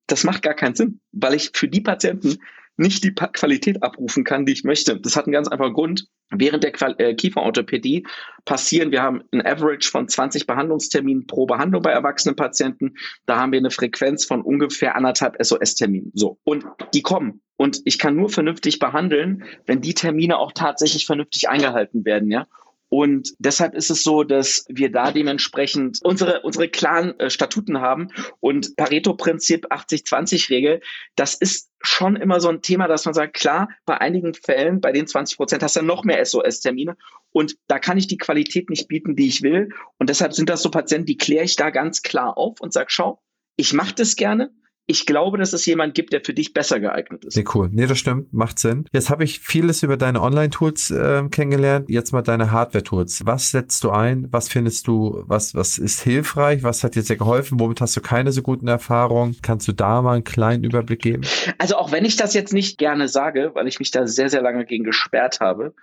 [0.08, 2.38] das macht gar keinen Sinn, weil ich für die Patienten
[2.76, 5.00] nicht die Qualität abrufen kann, die ich möchte.
[5.00, 6.08] Das hat einen ganz einfachen Grund.
[6.30, 8.06] Während der Qual äh, Kieferorthopädie
[8.44, 12.94] passieren, wir haben ein Average von 20 Behandlungsterminen pro Behandlung bei erwachsenen Patienten.
[13.26, 16.10] Da haben wir eine Frequenz von ungefähr anderthalb SOS-Terminen.
[16.14, 16.38] So.
[16.44, 16.64] Und
[16.94, 17.42] die kommen.
[17.56, 22.46] Und ich kann nur vernünftig behandeln, wenn die Termine auch tatsächlich vernünftig eingehalten werden, ja.
[22.88, 28.08] Und deshalb ist es so, dass wir da dementsprechend unsere, unsere klaren äh, Statuten haben.
[28.40, 30.80] Und Pareto-Prinzip 80-20-Regel,
[31.16, 34.92] das ist schon immer so ein Thema, dass man sagt, klar, bei einigen Fällen, bei
[34.92, 36.96] den 20 Prozent hast du noch mehr SOS-Termine
[37.32, 39.70] und da kann ich die Qualität nicht bieten, die ich will.
[39.98, 42.86] Und deshalb sind das so Patienten, die kläre ich da ganz klar auf und sage,
[42.88, 43.20] schau,
[43.56, 44.50] ich mache das gerne,
[44.86, 47.36] ich glaube, dass es jemand gibt, der für dich besser geeignet ist.
[47.36, 47.68] Nee, cool.
[47.72, 48.32] Nee, das stimmt.
[48.32, 48.84] Macht Sinn.
[48.92, 51.90] Jetzt habe ich vieles über deine Online-Tools äh, kennengelernt.
[51.90, 53.26] Jetzt mal deine Hardware-Tools.
[53.26, 54.28] Was setzt du ein?
[54.30, 56.62] Was findest du, was, was ist hilfreich?
[56.62, 57.58] Was hat dir sehr geholfen?
[57.58, 59.36] Womit hast du keine so guten Erfahrungen?
[59.42, 61.22] Kannst du da mal einen kleinen Überblick geben?
[61.58, 64.42] Also auch wenn ich das jetzt nicht gerne sage, weil ich mich da sehr, sehr
[64.42, 65.74] lange gegen gesperrt habe,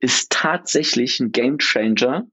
[0.00, 2.26] ist tatsächlich ein Game Changer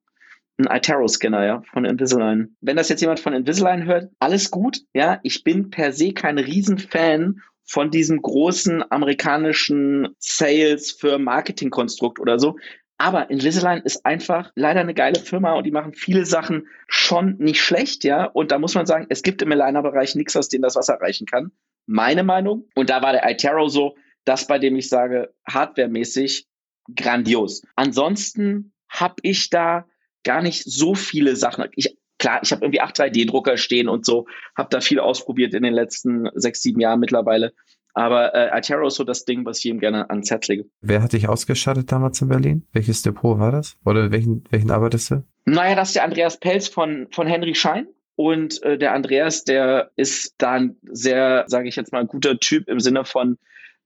[0.58, 2.56] ein Itero-Scanner, ja, von Invisalign.
[2.62, 5.20] Wenn das jetzt jemand von Invisalign hört, alles gut, ja.
[5.24, 12.58] Ich bin per se kein Riesenfan von diesem großen amerikanischen Sales für Marketing-Konstrukt oder so.
[12.98, 17.62] Aber Invisalign ist einfach leider eine geile Firma und die machen viele Sachen schon nicht
[17.62, 18.26] schlecht, ja.
[18.26, 21.26] Und da muss man sagen, es gibt im Aligner-Bereich nichts, aus dem das Wasser reichen
[21.26, 21.52] kann.
[21.86, 22.68] Meine Meinung.
[22.76, 23.96] Und da war der Itero so,
[24.26, 26.48] das, bei dem ich sage, hardwaremäßig
[26.96, 27.64] grandios.
[27.76, 29.86] Ansonsten habe ich da
[30.24, 31.66] gar nicht so viele Sachen.
[31.76, 35.64] Ich, klar, ich habe irgendwie acht 3D-Drucker stehen und so, habe da viel ausprobiert in
[35.64, 37.54] den letzten sechs, sieben Jahren mittlerweile.
[37.94, 40.66] Aber äh, Altero ist so das Ding, was ich ihm gerne ans Herz lege.
[40.82, 42.68] Wer hat dich ausgestattet damals in Berlin?
[42.72, 43.78] Welches Depot war das?
[43.86, 45.24] Oder welchen, welchen arbeitest du?
[45.46, 47.88] Naja, das ist der Andreas Pelz von, von Henry Schein.
[48.16, 52.68] Und äh, der Andreas, der ist da ein sehr, sage ich jetzt mal, guter Typ
[52.68, 53.38] im Sinne von,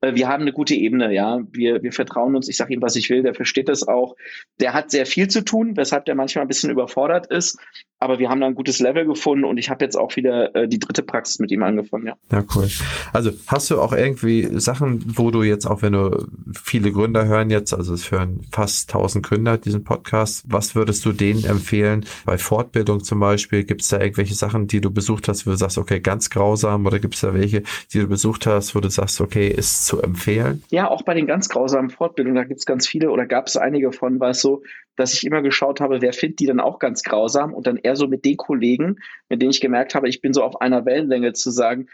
[0.02, 1.40] wir haben eine gute Ebene, ja.
[1.52, 4.16] Wir, wir vertrauen uns, ich sage ihm, was ich will, der versteht das auch.
[4.60, 7.58] Der hat sehr viel zu tun, weshalb der manchmal ein bisschen überfordert ist.
[8.00, 10.68] Aber wir haben da ein gutes Level gefunden und ich habe jetzt auch wieder äh,
[10.68, 12.14] die dritte Praxis mit ihm angefangen, ja.
[12.32, 12.70] Ja, cool.
[13.12, 16.28] Also hast du auch irgendwie Sachen, wo du jetzt, auch wenn du
[16.64, 21.12] viele Gründer hören jetzt, also es hören fast 1000 Gründer diesen Podcast, was würdest du
[21.12, 22.06] denen empfehlen?
[22.24, 25.58] Bei Fortbildung zum Beispiel, gibt es da irgendwelche Sachen, die du besucht hast, wo du
[25.58, 28.92] sagst, okay, ganz grausam oder gibt es da welche, die du besucht hast, wo du
[28.92, 30.64] sagst, okay, ist zu empfehlen?
[30.70, 33.58] Ja, auch bei den ganz grausamen Fortbildungen, da gibt es ganz viele oder gab es
[33.58, 34.62] einige von, war es so,
[34.98, 37.96] dass ich immer geschaut habe, wer findet die dann auch ganz grausam und dann eher
[37.96, 38.98] so mit den Kollegen,
[39.30, 41.88] mit denen ich gemerkt habe, ich bin so auf einer Wellenlänge zu sagen,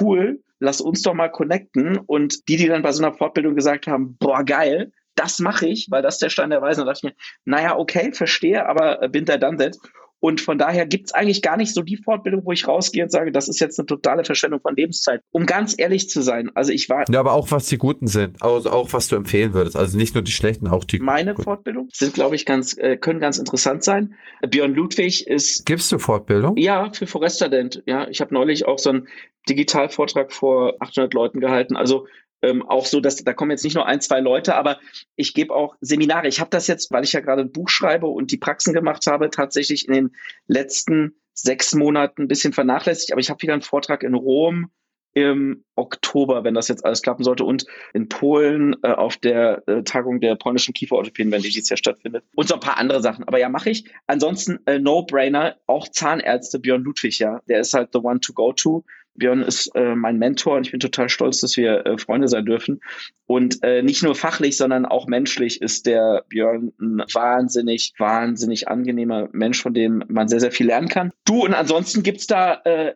[0.00, 3.86] cool, lass uns doch mal connecten und die, die dann bei so einer Fortbildung gesagt
[3.86, 7.12] haben, boah, geil, das mache ich, weil das der Stein der Weisen, da dachte ich
[7.12, 9.76] mir, naja, okay, verstehe, aber bin da dann that.
[10.20, 13.10] Und von daher gibt es eigentlich gar nicht so die Fortbildung, wo ich rausgehe und
[13.10, 15.20] sage, das ist jetzt eine totale Verschwendung von Lebenszeit.
[15.30, 17.04] Um ganz ehrlich zu sein, also ich war.
[17.10, 19.76] Ja, aber auch was die guten sind, also auch was du empfehlen würdest.
[19.76, 20.98] Also nicht nur die schlechten, auch die.
[20.98, 21.44] Meine guten.
[21.44, 24.14] Fortbildung sind, glaube ich, ganz, äh, können ganz interessant sein.
[24.48, 25.66] Björn Ludwig ist.
[25.66, 26.56] Gibst du Fortbildung?
[26.56, 27.82] Ja, für Foresterdent.
[27.86, 29.08] Ja, ich habe neulich auch so einen
[29.48, 31.76] Digitalvortrag vor 800 Leuten gehalten.
[31.76, 32.06] Also
[32.42, 34.78] ähm, auch so, dass da kommen jetzt nicht nur ein, zwei Leute, aber
[35.16, 36.28] ich gebe auch Seminare.
[36.28, 39.06] Ich habe das jetzt, weil ich ja gerade ein Buch schreibe und die Praxen gemacht
[39.06, 40.16] habe, tatsächlich in den
[40.46, 43.12] letzten sechs Monaten ein bisschen vernachlässigt.
[43.12, 44.70] Aber ich habe wieder einen Vortrag in Rom
[45.16, 47.64] im Oktober, wenn das jetzt alles klappen sollte, und
[47.94, 52.22] in Polen äh, auf der äh, Tagung der polnischen Kieferorthopäden, wenn die dieses Jahr stattfindet.
[52.34, 53.24] Und so ein paar andere Sachen.
[53.24, 53.90] Aber ja, mache ich.
[54.06, 57.40] Ansonsten äh, No-Brainer, auch Zahnärzte, Björn Ludwig, ja.
[57.48, 58.84] Der ist halt the one to go to.
[59.16, 62.44] Björn ist äh, mein Mentor und ich bin total stolz, dass wir äh, Freunde sein
[62.44, 62.80] dürfen.
[63.26, 69.28] Und äh, nicht nur fachlich, sondern auch menschlich ist der Björn ein wahnsinnig, wahnsinnig angenehmer
[69.32, 71.12] Mensch, von dem man sehr, sehr viel lernen kann.
[71.24, 72.94] Du, und ansonsten gibt's da äh,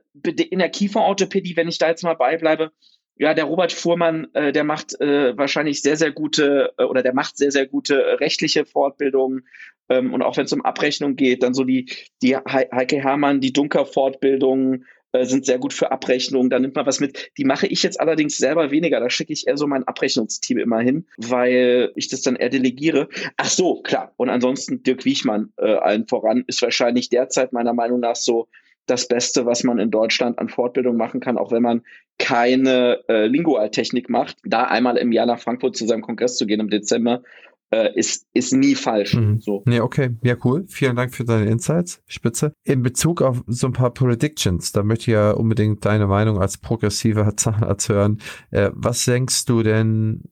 [0.51, 2.73] in der Kieferorthopädie, wenn ich da jetzt mal beibleibe,
[3.21, 7.13] ja, der Robert Fuhrmann, äh, der macht äh, wahrscheinlich sehr, sehr gute äh, oder der
[7.13, 9.47] macht sehr, sehr gute rechtliche Fortbildungen.
[9.91, 11.91] Ähm, und auch wenn es um Abrechnung geht, dann so die,
[12.23, 16.51] die Heike Hermann, die Dunker-Fortbildungen, äh, sind sehr gut für Abrechnungen.
[16.51, 17.31] Da nimmt man was mit.
[17.37, 19.01] Die mache ich jetzt allerdings selber weniger.
[19.01, 23.09] Da schicke ich eher so mein Abrechnungsteam immer hin, weil ich das dann eher delegiere.
[23.37, 24.13] Ach so, klar.
[24.17, 28.49] Und ansonsten Dirk Wiechmann äh, allen voran ist wahrscheinlich derzeit meiner Meinung nach so
[28.87, 31.83] das Beste, was man in Deutschland an Fortbildung machen kann, auch wenn man
[32.19, 34.39] keine äh, Lingualtechnik macht.
[34.45, 37.23] Da einmal im Jahr nach Frankfurt zu seinem Kongress zu gehen im Dezember
[37.71, 39.15] äh, ist, ist nie falsch.
[39.15, 39.41] Mhm.
[39.41, 39.63] So.
[39.67, 40.11] Nee, okay.
[40.23, 40.65] Ja, cool.
[40.69, 42.03] Vielen Dank für deine Insights.
[42.07, 42.53] Spitze.
[42.65, 46.59] In Bezug auf so ein paar Predictions, da möchte ich ja unbedingt deine Meinung als
[46.59, 48.21] progressiver Zahnarzt hören.
[48.51, 50.25] Äh, was denkst du denn,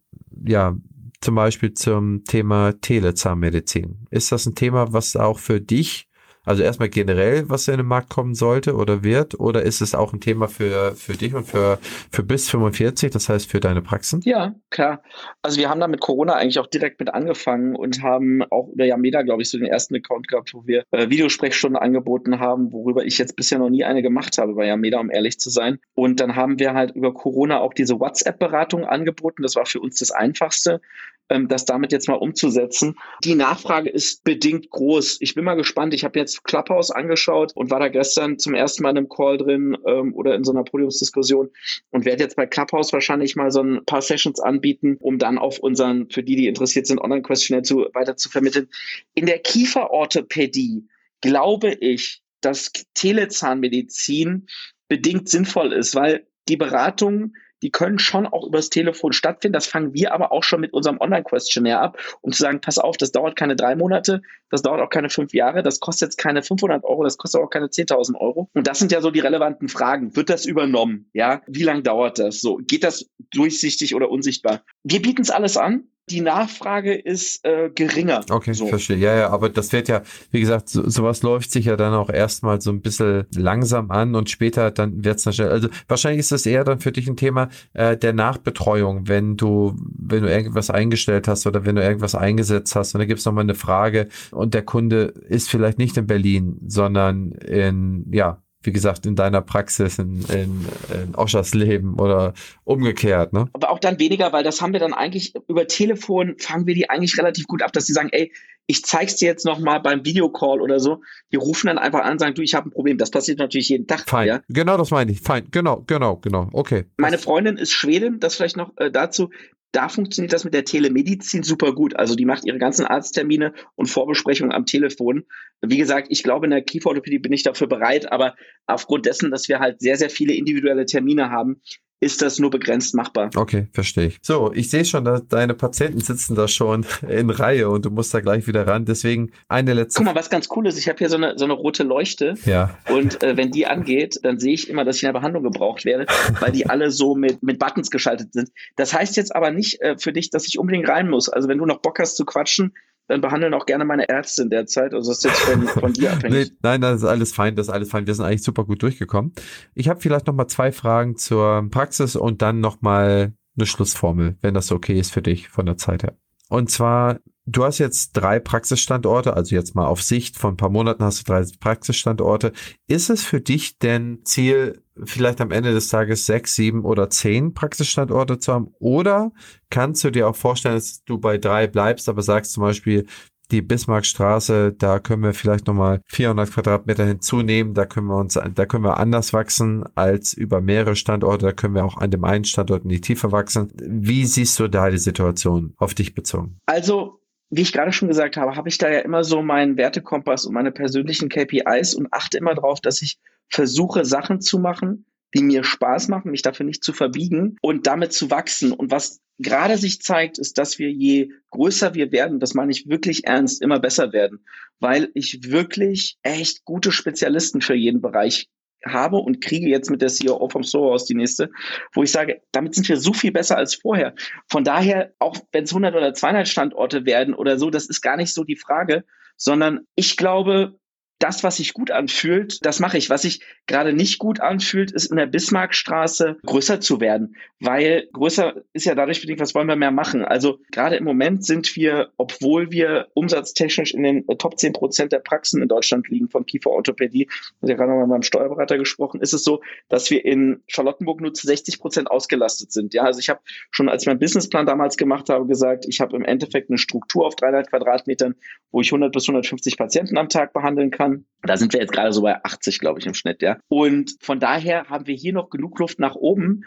[0.44, 0.76] ja,
[1.20, 4.06] zum Beispiel zum Thema Telezahnmedizin?
[4.10, 6.07] Ist das ein Thema, was auch für dich
[6.48, 10.14] also erstmal generell, was in den Markt kommen sollte oder wird, oder ist es auch
[10.14, 11.78] ein Thema für, für dich und für,
[12.10, 14.22] für bis 45, das heißt für deine Praxen?
[14.24, 15.02] Ja, klar.
[15.42, 18.86] Also wir haben da mit Corona eigentlich auch direkt mit angefangen und haben auch über
[18.86, 23.04] Yameda, glaube ich, so den ersten Account gehabt, wo wir äh, Videosprechstunden angeboten haben, worüber
[23.04, 25.78] ich jetzt bisher noch nie eine gemacht habe bei Yameda, um ehrlich zu sein.
[25.94, 29.42] Und dann haben wir halt über Corona auch diese WhatsApp-Beratung angeboten.
[29.42, 30.80] Das war für uns das Einfachste
[31.28, 32.96] das damit jetzt mal umzusetzen.
[33.24, 35.18] Die Nachfrage ist bedingt groß.
[35.20, 35.94] Ich bin mal gespannt.
[35.94, 39.38] Ich habe jetzt Clubhouse angeschaut und war da gestern zum ersten Mal in einem Call
[39.38, 41.50] drin ähm, oder in so einer Podiumsdiskussion
[41.90, 45.58] und werde jetzt bei Clubhouse wahrscheinlich mal so ein paar Sessions anbieten, um dann auf
[45.58, 48.68] unseren, für die, die interessiert sind, Online-Questionnaire zu, weiter zu vermitteln.
[49.14, 50.88] In der Kieferorthopädie
[51.20, 54.46] glaube ich, dass Telezahnmedizin
[54.88, 59.54] bedingt sinnvoll ist, weil die Beratung die können schon auch übers Telefon stattfinden.
[59.54, 62.96] Das fangen wir aber auch schon mit unserem Online-Questionnaire ab, um zu sagen, pass auf,
[62.96, 66.42] das dauert keine drei Monate, das dauert auch keine fünf Jahre, das kostet jetzt keine
[66.42, 68.48] 500 Euro, das kostet auch keine 10.000 Euro.
[68.54, 70.14] Und das sind ja so die relevanten Fragen.
[70.16, 71.10] Wird das übernommen?
[71.12, 72.40] Ja, wie lange dauert das?
[72.40, 74.62] So, geht das durchsichtig oder unsichtbar?
[74.84, 78.24] Wir bieten es alles an die Nachfrage ist äh, geringer.
[78.30, 78.66] Okay, so.
[78.66, 78.96] verstehe.
[78.96, 82.10] Ja, ja, aber das wird ja, wie gesagt, so, sowas läuft sich ja dann auch
[82.10, 85.50] erstmal so ein bisschen langsam an und später dann wird es dann schnell.
[85.50, 89.76] Also wahrscheinlich ist das eher dann für dich ein Thema äh, der Nachbetreuung, wenn du,
[89.98, 93.26] wenn du irgendwas eingestellt hast oder wenn du irgendwas eingesetzt hast und da gibt es
[93.26, 98.72] nochmal eine Frage und der Kunde ist vielleicht nicht in Berlin, sondern in, ja, wie
[98.72, 102.34] gesagt, in deiner Praxis in, in, in Oschers Leben oder
[102.64, 103.48] umgekehrt, ne?
[103.52, 106.90] Aber auch dann weniger, weil das haben wir dann eigentlich über Telefon fangen wir die
[106.90, 108.32] eigentlich relativ gut ab, dass die sagen, ey,
[108.70, 111.00] ich zeig's dir jetzt noch mal beim Videocall oder so.
[111.32, 112.98] Die rufen dann einfach an und sagen, du, ich habe ein Problem.
[112.98, 114.04] Das passiert natürlich jeden Tag.
[114.06, 114.28] Fein.
[114.28, 114.42] Ja?
[114.48, 115.22] Genau, das meine ich.
[115.22, 115.48] Fein.
[115.50, 116.50] Genau, genau, genau.
[116.52, 116.84] Okay.
[116.98, 119.30] Meine Freundin ist Schwedin, das vielleicht noch äh, dazu
[119.72, 121.96] da funktioniert das mit der Telemedizin super gut.
[121.96, 125.24] Also die macht ihre ganzen Arzttermine und Vorbesprechungen am Telefon.
[125.60, 128.34] Wie gesagt, ich glaube, in der Kieferorthopädie bin ich dafür bereit, aber
[128.66, 131.60] aufgrund dessen, dass wir halt sehr, sehr viele individuelle Termine haben,
[132.00, 133.30] ist das nur begrenzt machbar.
[133.34, 134.18] Okay, verstehe ich.
[134.22, 138.14] So, ich sehe schon, dass deine Patienten sitzen da schon in Reihe und du musst
[138.14, 138.84] da gleich wieder ran.
[138.84, 139.98] Deswegen eine letzte.
[139.98, 142.34] Guck mal, was ganz cool ist, ich habe hier so eine, so eine rote Leuchte.
[142.44, 142.76] Ja.
[142.88, 145.84] Und äh, wenn die angeht, dann sehe ich immer, dass ich in der Behandlung gebraucht
[145.84, 146.06] werde,
[146.40, 148.50] weil die alle so mit, mit Buttons geschaltet sind.
[148.76, 151.28] Das heißt jetzt aber nicht äh, für dich, dass ich unbedingt rein muss.
[151.28, 152.74] Also wenn du noch Bock hast zu quatschen,
[153.08, 154.94] dann behandeln auch gerne meine Ärzte in der Zeit.
[154.94, 156.50] Also das ist jetzt von, von dir abhängig.
[156.50, 158.06] Nee, nein, das ist alles fein, das ist alles fein.
[158.06, 159.32] Wir sind eigentlich super gut durchgekommen.
[159.74, 164.36] Ich habe vielleicht noch mal zwei Fragen zur Praxis und dann noch mal eine Schlussformel,
[164.42, 166.16] wenn das okay ist für dich von der Zeit her.
[166.48, 167.18] Und zwar,
[167.50, 171.20] du hast jetzt drei Praxisstandorte, also jetzt mal auf Sicht von ein paar Monaten hast
[171.20, 172.52] du drei Praxisstandorte.
[172.86, 177.54] Ist es für dich denn Ziel, vielleicht am Ende des Tages sechs, sieben oder zehn
[177.54, 178.68] Praxisstandorte zu haben?
[178.78, 179.32] Oder
[179.70, 183.06] kannst du dir auch vorstellen, dass du bei drei bleibst, aber sagst zum Beispiel,
[183.50, 188.66] die Bismarckstraße, da können wir vielleicht nochmal 400 Quadratmeter hinzunehmen, da können wir uns, da
[188.66, 192.44] können wir anders wachsen als über mehrere Standorte, da können wir auch an dem einen
[192.44, 193.72] Standort in die Tiefe wachsen.
[193.74, 196.58] Wie siehst du da die Situation auf dich bezogen?
[196.66, 197.17] Also
[197.50, 200.54] wie ich gerade schon gesagt habe, habe ich da ja immer so meinen Wertekompass und
[200.54, 203.18] meine persönlichen KPIs und achte immer darauf, dass ich
[203.48, 208.12] versuche, Sachen zu machen, die mir Spaß machen, mich dafür nicht zu verbiegen und damit
[208.12, 208.72] zu wachsen.
[208.72, 212.88] Und was gerade sich zeigt, ist, dass wir je größer wir werden, das meine ich
[212.88, 214.44] wirklich ernst, immer besser werden,
[214.80, 218.48] weil ich wirklich echt gute Spezialisten für jeden Bereich
[218.84, 221.50] habe und kriege jetzt mit der CEO vom Store aus die nächste,
[221.92, 224.14] wo ich sage, damit sind wir so viel besser als vorher.
[224.48, 228.16] Von daher, auch wenn es 100 oder 200 Standorte werden oder so, das ist gar
[228.16, 229.04] nicht so die Frage,
[229.36, 230.78] sondern ich glaube,
[231.18, 233.10] das, was sich gut anfühlt, das mache ich.
[233.10, 238.62] Was sich gerade nicht gut anfühlt, ist in der Bismarckstraße größer zu werden, weil größer
[238.72, 240.24] ist ja dadurch bedingt, was wollen wir mehr machen.
[240.24, 245.18] Also gerade im Moment sind wir, obwohl wir umsatztechnisch in den Top 10 Prozent der
[245.18, 249.20] Praxen in Deutschland liegen von Kieferorthopädie, ich ja gerade noch mal mit meinem Steuerberater gesprochen,
[249.20, 252.94] ist es so, dass wir in Charlottenburg nur zu 60 Prozent ausgelastet sind.
[252.94, 253.40] Ja, also ich habe
[253.70, 257.26] schon, als ich meinen Businessplan damals gemacht habe, gesagt, ich habe im Endeffekt eine Struktur
[257.26, 258.34] auf 300 Quadratmetern,
[258.70, 261.24] wo ich 100 bis 150 Patienten am Tag behandeln kann kann.
[261.42, 263.58] Da sind wir jetzt gerade so bei 80, glaube ich, im Schnitt, ja.
[263.68, 266.64] Und von daher haben wir hier noch genug Luft nach oben.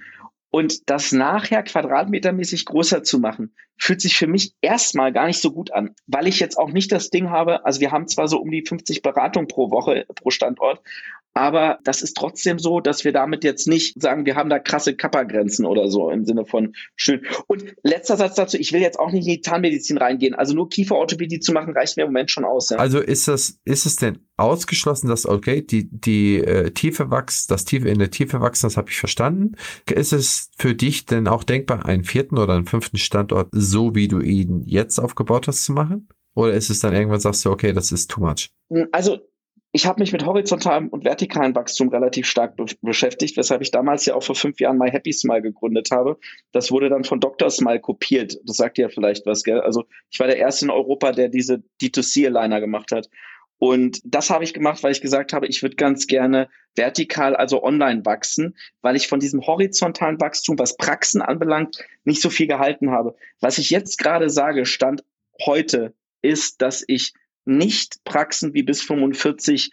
[0.49, 5.51] Und das nachher quadratmetermäßig größer zu machen, fühlt sich für mich erstmal gar nicht so
[5.51, 8.37] gut an, weil ich jetzt auch nicht das Ding habe, also wir haben zwar so
[8.37, 10.81] um die 50 Beratungen pro Woche pro Standort,
[11.33, 14.95] aber das ist trotzdem so, dass wir damit jetzt nicht sagen, wir haben da krasse
[14.95, 17.21] Kappa-Grenzen oder so im Sinne von schön.
[17.47, 20.33] Und letzter Satz dazu, ich will jetzt auch nicht in die Zahnmedizin reingehen.
[20.33, 22.69] Also nur Kieferorthopädie zu machen, reicht mir im Moment schon aus.
[22.69, 22.77] Ja.
[22.77, 27.63] Also ist das, ist es denn ausgeschlossen, dass, okay, die, die äh, Tiefe wächst, das
[27.63, 29.53] Tiefe in der Tiefe wachsen, das habe ich verstanden.
[29.89, 34.07] Ist es für dich denn auch denkbar, einen vierten oder einen fünften Standort, so wie
[34.07, 36.09] du ihn jetzt aufgebaut hast, zu machen?
[36.33, 38.49] Oder ist es dann irgendwann sagst du, okay, das ist too much?
[38.91, 39.19] Also
[39.73, 44.05] ich habe mich mit horizontalem und vertikalem Wachstum relativ stark be beschäftigt, weshalb ich damals
[44.05, 46.17] ja auch vor fünf Jahren My Happy Smile gegründet habe.
[46.51, 47.49] Das wurde dann von Dr.
[47.49, 48.37] Smile kopiert.
[48.45, 49.61] Das sagt ja vielleicht was, gell?
[49.61, 53.09] Also ich war der Erste in Europa, der diese D2C-Aligner gemacht hat.
[53.59, 57.63] Und das habe ich gemacht, weil ich gesagt habe, ich würde ganz gerne vertikal, also
[57.63, 62.89] online wachsen, weil ich von diesem horizontalen Wachstum, was Praxen anbelangt, nicht so viel gehalten
[62.89, 63.15] habe.
[63.39, 65.03] Was ich jetzt gerade sage, stand
[65.45, 65.93] heute,
[66.23, 67.13] ist, dass ich
[67.45, 69.71] nicht Praxen wie bis 45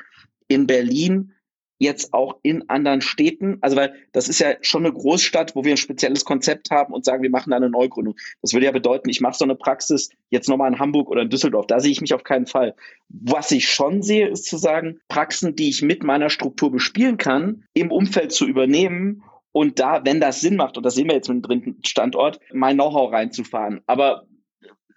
[0.48, 1.32] in Berlin
[1.78, 5.74] jetzt auch in anderen Städten, also weil das ist ja schon eine Großstadt, wo wir
[5.74, 8.16] ein spezielles Konzept haben und sagen, wir machen da eine Neugründung.
[8.42, 11.30] Das würde ja bedeuten, ich mache so eine Praxis jetzt nochmal in Hamburg oder in
[11.30, 11.66] Düsseldorf.
[11.66, 12.74] Da sehe ich mich auf keinen Fall.
[13.08, 17.64] Was ich schon sehe, ist zu sagen, Praxen, die ich mit meiner Struktur bespielen kann,
[17.74, 21.28] im Umfeld zu übernehmen und da, wenn das Sinn macht, und das sehen wir jetzt
[21.28, 23.80] mit dem dritten Standort, mein Know-how reinzufahren.
[23.86, 24.27] Aber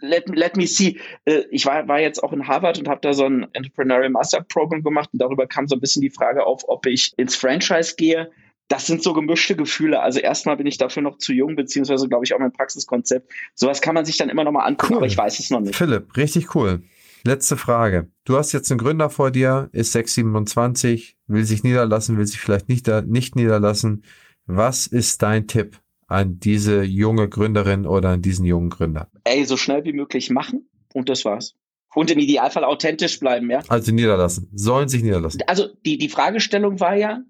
[0.02, 1.00] let, let me see.
[1.26, 4.42] Äh, ich war, war jetzt auch in Harvard und habe da so ein Entrepreneurial Master
[4.42, 7.96] Program gemacht und darüber kam so ein bisschen die Frage auf, ob ich ins Franchise
[7.96, 8.32] gehe.
[8.68, 10.02] Das sind so gemischte Gefühle.
[10.02, 13.30] Also erstmal bin ich dafür noch zu jung, beziehungsweise glaube ich auch mein Praxiskonzept.
[13.54, 14.98] Sowas kann man sich dann immer noch mal angucken, cool.
[15.00, 15.76] aber ich weiß es noch nicht.
[15.76, 16.82] Philipp, richtig cool.
[17.24, 18.10] Letzte Frage.
[18.24, 22.68] Du hast jetzt einen Gründer vor dir, ist 627, will sich niederlassen, will sich vielleicht
[22.68, 24.04] nicht, nicht niederlassen.
[24.48, 25.81] Was ist dein Tipp?
[26.12, 29.10] An diese junge Gründerin oder an diesen jungen Gründer?
[29.24, 31.56] Ey, so schnell wie möglich machen und das war's.
[31.94, 33.62] Und im Idealfall authentisch bleiben, ja.
[33.68, 34.50] Also niederlassen.
[34.54, 35.42] Sollen sich niederlassen.
[35.48, 37.22] Also die, die Fragestellung war ja,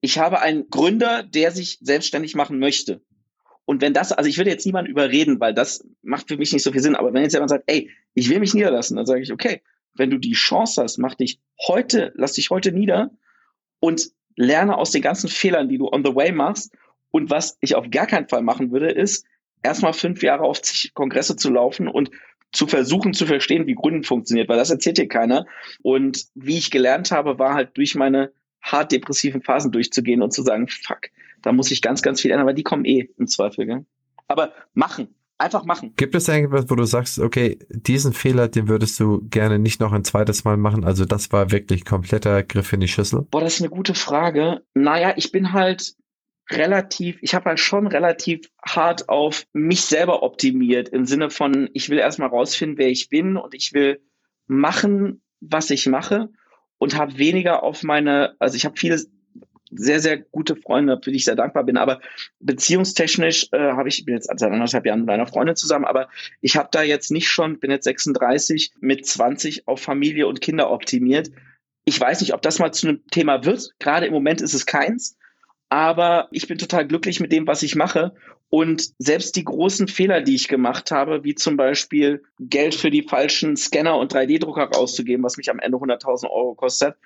[0.00, 3.02] ich habe einen Gründer, der sich selbstständig machen möchte.
[3.64, 6.62] Und wenn das, also ich würde jetzt niemanden überreden, weil das macht für mich nicht
[6.62, 9.22] so viel Sinn, aber wenn jetzt jemand sagt, ey, ich will mich niederlassen, dann sage
[9.22, 9.62] ich, okay,
[9.94, 13.10] wenn du die Chance hast, mach dich heute, lass dich heute nieder
[13.78, 16.72] und lerne aus den ganzen Fehlern, die du on the way machst
[17.10, 19.24] und was ich auf gar keinen Fall machen würde, ist,
[19.62, 22.10] erstmal fünf Jahre auf zig Kongresse zu laufen und
[22.52, 25.46] zu versuchen zu verstehen, wie Gründen funktioniert, weil das erzählt dir keiner.
[25.82, 30.42] Und wie ich gelernt habe, war halt durch meine hart depressiven Phasen durchzugehen und zu
[30.42, 31.10] sagen, fuck,
[31.42, 33.66] da muss ich ganz, ganz viel ändern, weil die kommen eh im Zweifel.
[33.66, 33.86] Gell?
[34.26, 35.94] Aber machen, einfach machen.
[35.96, 39.92] Gibt es irgendwas, wo du sagst, okay, diesen Fehler, den würdest du gerne nicht noch
[39.92, 40.84] ein zweites Mal machen?
[40.84, 43.26] Also das war wirklich kompletter Griff in die Schüssel.
[43.30, 44.62] Boah, das ist eine gute Frage.
[44.74, 45.94] Naja, ich bin halt
[46.50, 51.90] relativ, ich habe halt schon relativ hart auf mich selber optimiert im Sinne von, ich
[51.90, 54.00] will erstmal rausfinden, wer ich bin und ich will
[54.46, 56.28] machen, was ich mache
[56.78, 59.00] und habe weniger auf meine, also ich habe viele
[59.72, 62.00] sehr, sehr gute Freunde, für die ich sehr dankbar bin, aber
[62.40, 66.08] beziehungstechnisch äh, habe ich, bin jetzt seit anderthalb Jahren mit einer Freundin zusammen, aber
[66.40, 70.70] ich habe da jetzt nicht schon, bin jetzt 36, mit 20 auf Familie und Kinder
[70.70, 71.30] optimiert.
[71.84, 73.70] Ich weiß nicht, ob das mal zu einem Thema wird.
[73.78, 75.16] Gerade im Moment ist es keins.
[75.70, 78.12] Aber ich bin total glücklich mit dem, was ich mache.
[78.50, 83.06] Und selbst die großen Fehler, die ich gemacht habe, wie zum Beispiel Geld für die
[83.08, 86.96] falschen Scanner und 3D-Drucker rauszugeben, was mich am Ende 100.000 Euro kostet,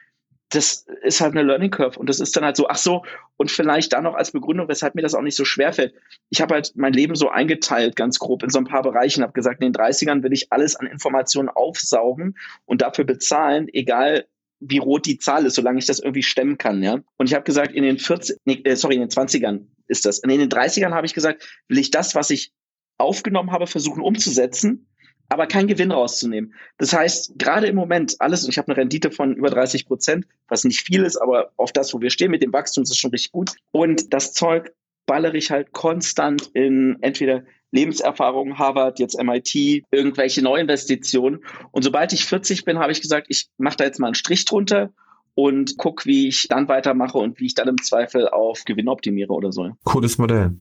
[0.49, 3.03] das ist halt eine Learning Curve und das ist dann halt so, ach so,
[3.37, 5.95] und vielleicht da noch als Begründung, weshalb mir das auch nicht so schwer fällt.
[6.31, 9.33] Ich habe halt mein Leben so eingeteilt, ganz grob, in so ein paar Bereichen, habe
[9.33, 14.27] gesagt, in den 30ern will ich alles an Informationen aufsaugen und dafür bezahlen, egal
[14.61, 17.01] wie rot die Zahl ist, solange ich das irgendwie stemmen kann, ja.
[17.17, 20.21] Und ich habe gesagt, in den 40, nee, äh, sorry, in den 20ern ist das.
[20.21, 22.53] Und in den 30ern habe ich gesagt, will ich das, was ich
[22.99, 24.87] aufgenommen habe, versuchen umzusetzen,
[25.29, 26.55] aber keinen Gewinn rauszunehmen.
[26.79, 30.27] Das heißt, gerade im Moment alles, und ich habe eine Rendite von über 30 Prozent,
[30.49, 32.99] was nicht viel ist, aber auf das, wo wir stehen mit dem Wachstum, ist es
[32.99, 33.53] schon richtig gut.
[33.73, 34.73] Und das Zeug
[35.07, 37.45] ballere ich halt konstant in entweder
[37.75, 41.45] Lebenserfahrung, Harvard, jetzt MIT, irgendwelche Neuinvestitionen.
[41.73, 44.45] Und sobald ich 40 bin, habe ich gesagt, ich mache da jetzt mal einen Strich
[44.45, 44.93] drunter
[45.35, 49.33] und guck, wie ich dann weitermache und wie ich dann im Zweifel auf Gewinn optimiere
[49.33, 49.73] oder so.
[49.85, 50.57] Cooles Modell.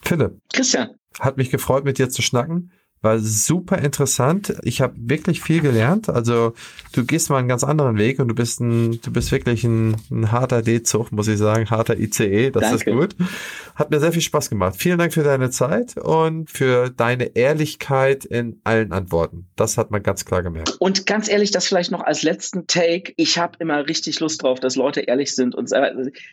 [0.00, 0.38] Philipp.
[0.52, 0.96] Christian.
[1.18, 2.72] Hat mich gefreut, mit dir zu schnacken.
[3.02, 4.54] War super interessant.
[4.62, 6.08] Ich habe wirklich viel gelernt.
[6.08, 6.54] Also
[6.92, 9.96] du gehst mal einen ganz anderen Weg und du bist ein, du bist wirklich ein,
[10.10, 12.50] ein harter D-Zug, muss ich sagen, harter ICE.
[12.52, 12.76] Das Danke.
[12.76, 13.16] ist gut.
[13.74, 14.76] Hat mir sehr viel Spaß gemacht.
[14.78, 19.48] Vielen Dank für deine Zeit und für deine Ehrlichkeit in allen Antworten.
[19.56, 20.76] Das hat man ganz klar gemerkt.
[20.78, 23.14] Und ganz ehrlich, das vielleicht noch als letzten Take.
[23.16, 25.70] Ich habe immer richtig Lust drauf, dass Leute ehrlich sind und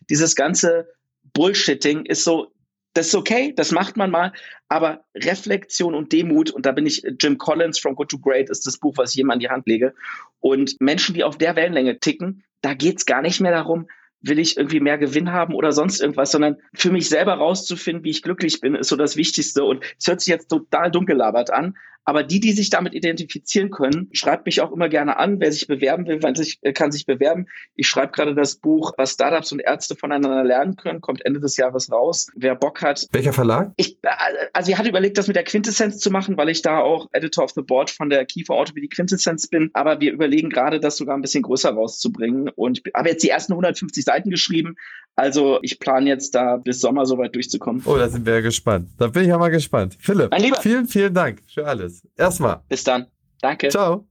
[0.10, 0.88] dieses ganze
[1.34, 2.52] Bullshitting ist so,
[2.94, 4.34] das ist okay, das macht man mal,
[4.68, 8.66] aber Reflexion und Demut, und da bin ich, Jim Collins, From Good to Great, ist
[8.66, 9.94] das Buch, was ich jedem an die Hand lege.
[10.40, 13.88] Und Menschen, die auf der Wellenlänge ticken, da geht's gar nicht mehr darum,
[14.22, 18.10] will ich irgendwie mehr Gewinn haben oder sonst irgendwas, sondern für mich selber rauszufinden, wie
[18.10, 19.64] ich glücklich bin, ist so das Wichtigste.
[19.64, 24.10] Und es hört sich jetzt total dunkelabert an, aber die, die sich damit identifizieren können,
[24.14, 25.40] schreibt mich auch immer gerne an.
[25.40, 27.48] Wer sich bewerben will, sich, äh, kann sich bewerben.
[27.76, 31.58] Ich schreibe gerade das Buch, was Startups und Ärzte voneinander lernen können, kommt Ende des
[31.58, 32.28] Jahres raus.
[32.36, 33.08] Wer Bock hat.
[33.12, 33.74] Welcher Verlag?
[33.78, 34.10] Ich, äh,
[34.54, 37.44] also ich hatte überlegt, das mit der Quintessenz zu machen, weil ich da auch Editor
[37.44, 39.70] of the Board von der Kiefer Orthopädie Quintessenz bin.
[39.74, 42.50] Aber wir überlegen gerade, das sogar ein bisschen größer rauszubringen.
[42.50, 44.76] Und ich habe jetzt die ersten 150 Seiten geschrieben.
[45.16, 47.82] Also ich plane jetzt da bis Sommer soweit durchzukommen.
[47.86, 48.88] Oh, da sind wir ja gespannt.
[48.98, 49.98] Da bin ich ja mal gespannt.
[50.00, 50.62] Philipp, mein Lieber.
[50.62, 51.89] vielen, vielen Dank für alles.
[52.16, 52.62] Erstmal.
[52.68, 53.08] Bis dann.
[53.42, 53.70] Danke.
[53.70, 54.06] Ciao.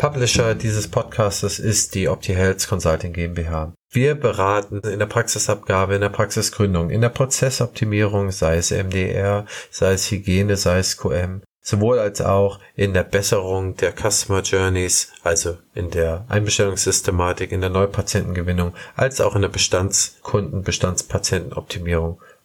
[0.00, 3.74] Publisher dieses Podcastes ist die OptiHealth Consulting GmbH.
[3.90, 9.92] Wir beraten in der Praxisabgabe, in der Praxisgründung, in der Prozessoptimierung, sei es MDR, sei
[9.92, 15.58] es Hygiene, sei es QM, sowohl als auch in der Besserung der Customer Journeys, also
[15.74, 22.22] in der Einbestellungssystematik, in der Neupatientengewinnung, als auch in der Bestandskunden, Bestandspatientenoptimierung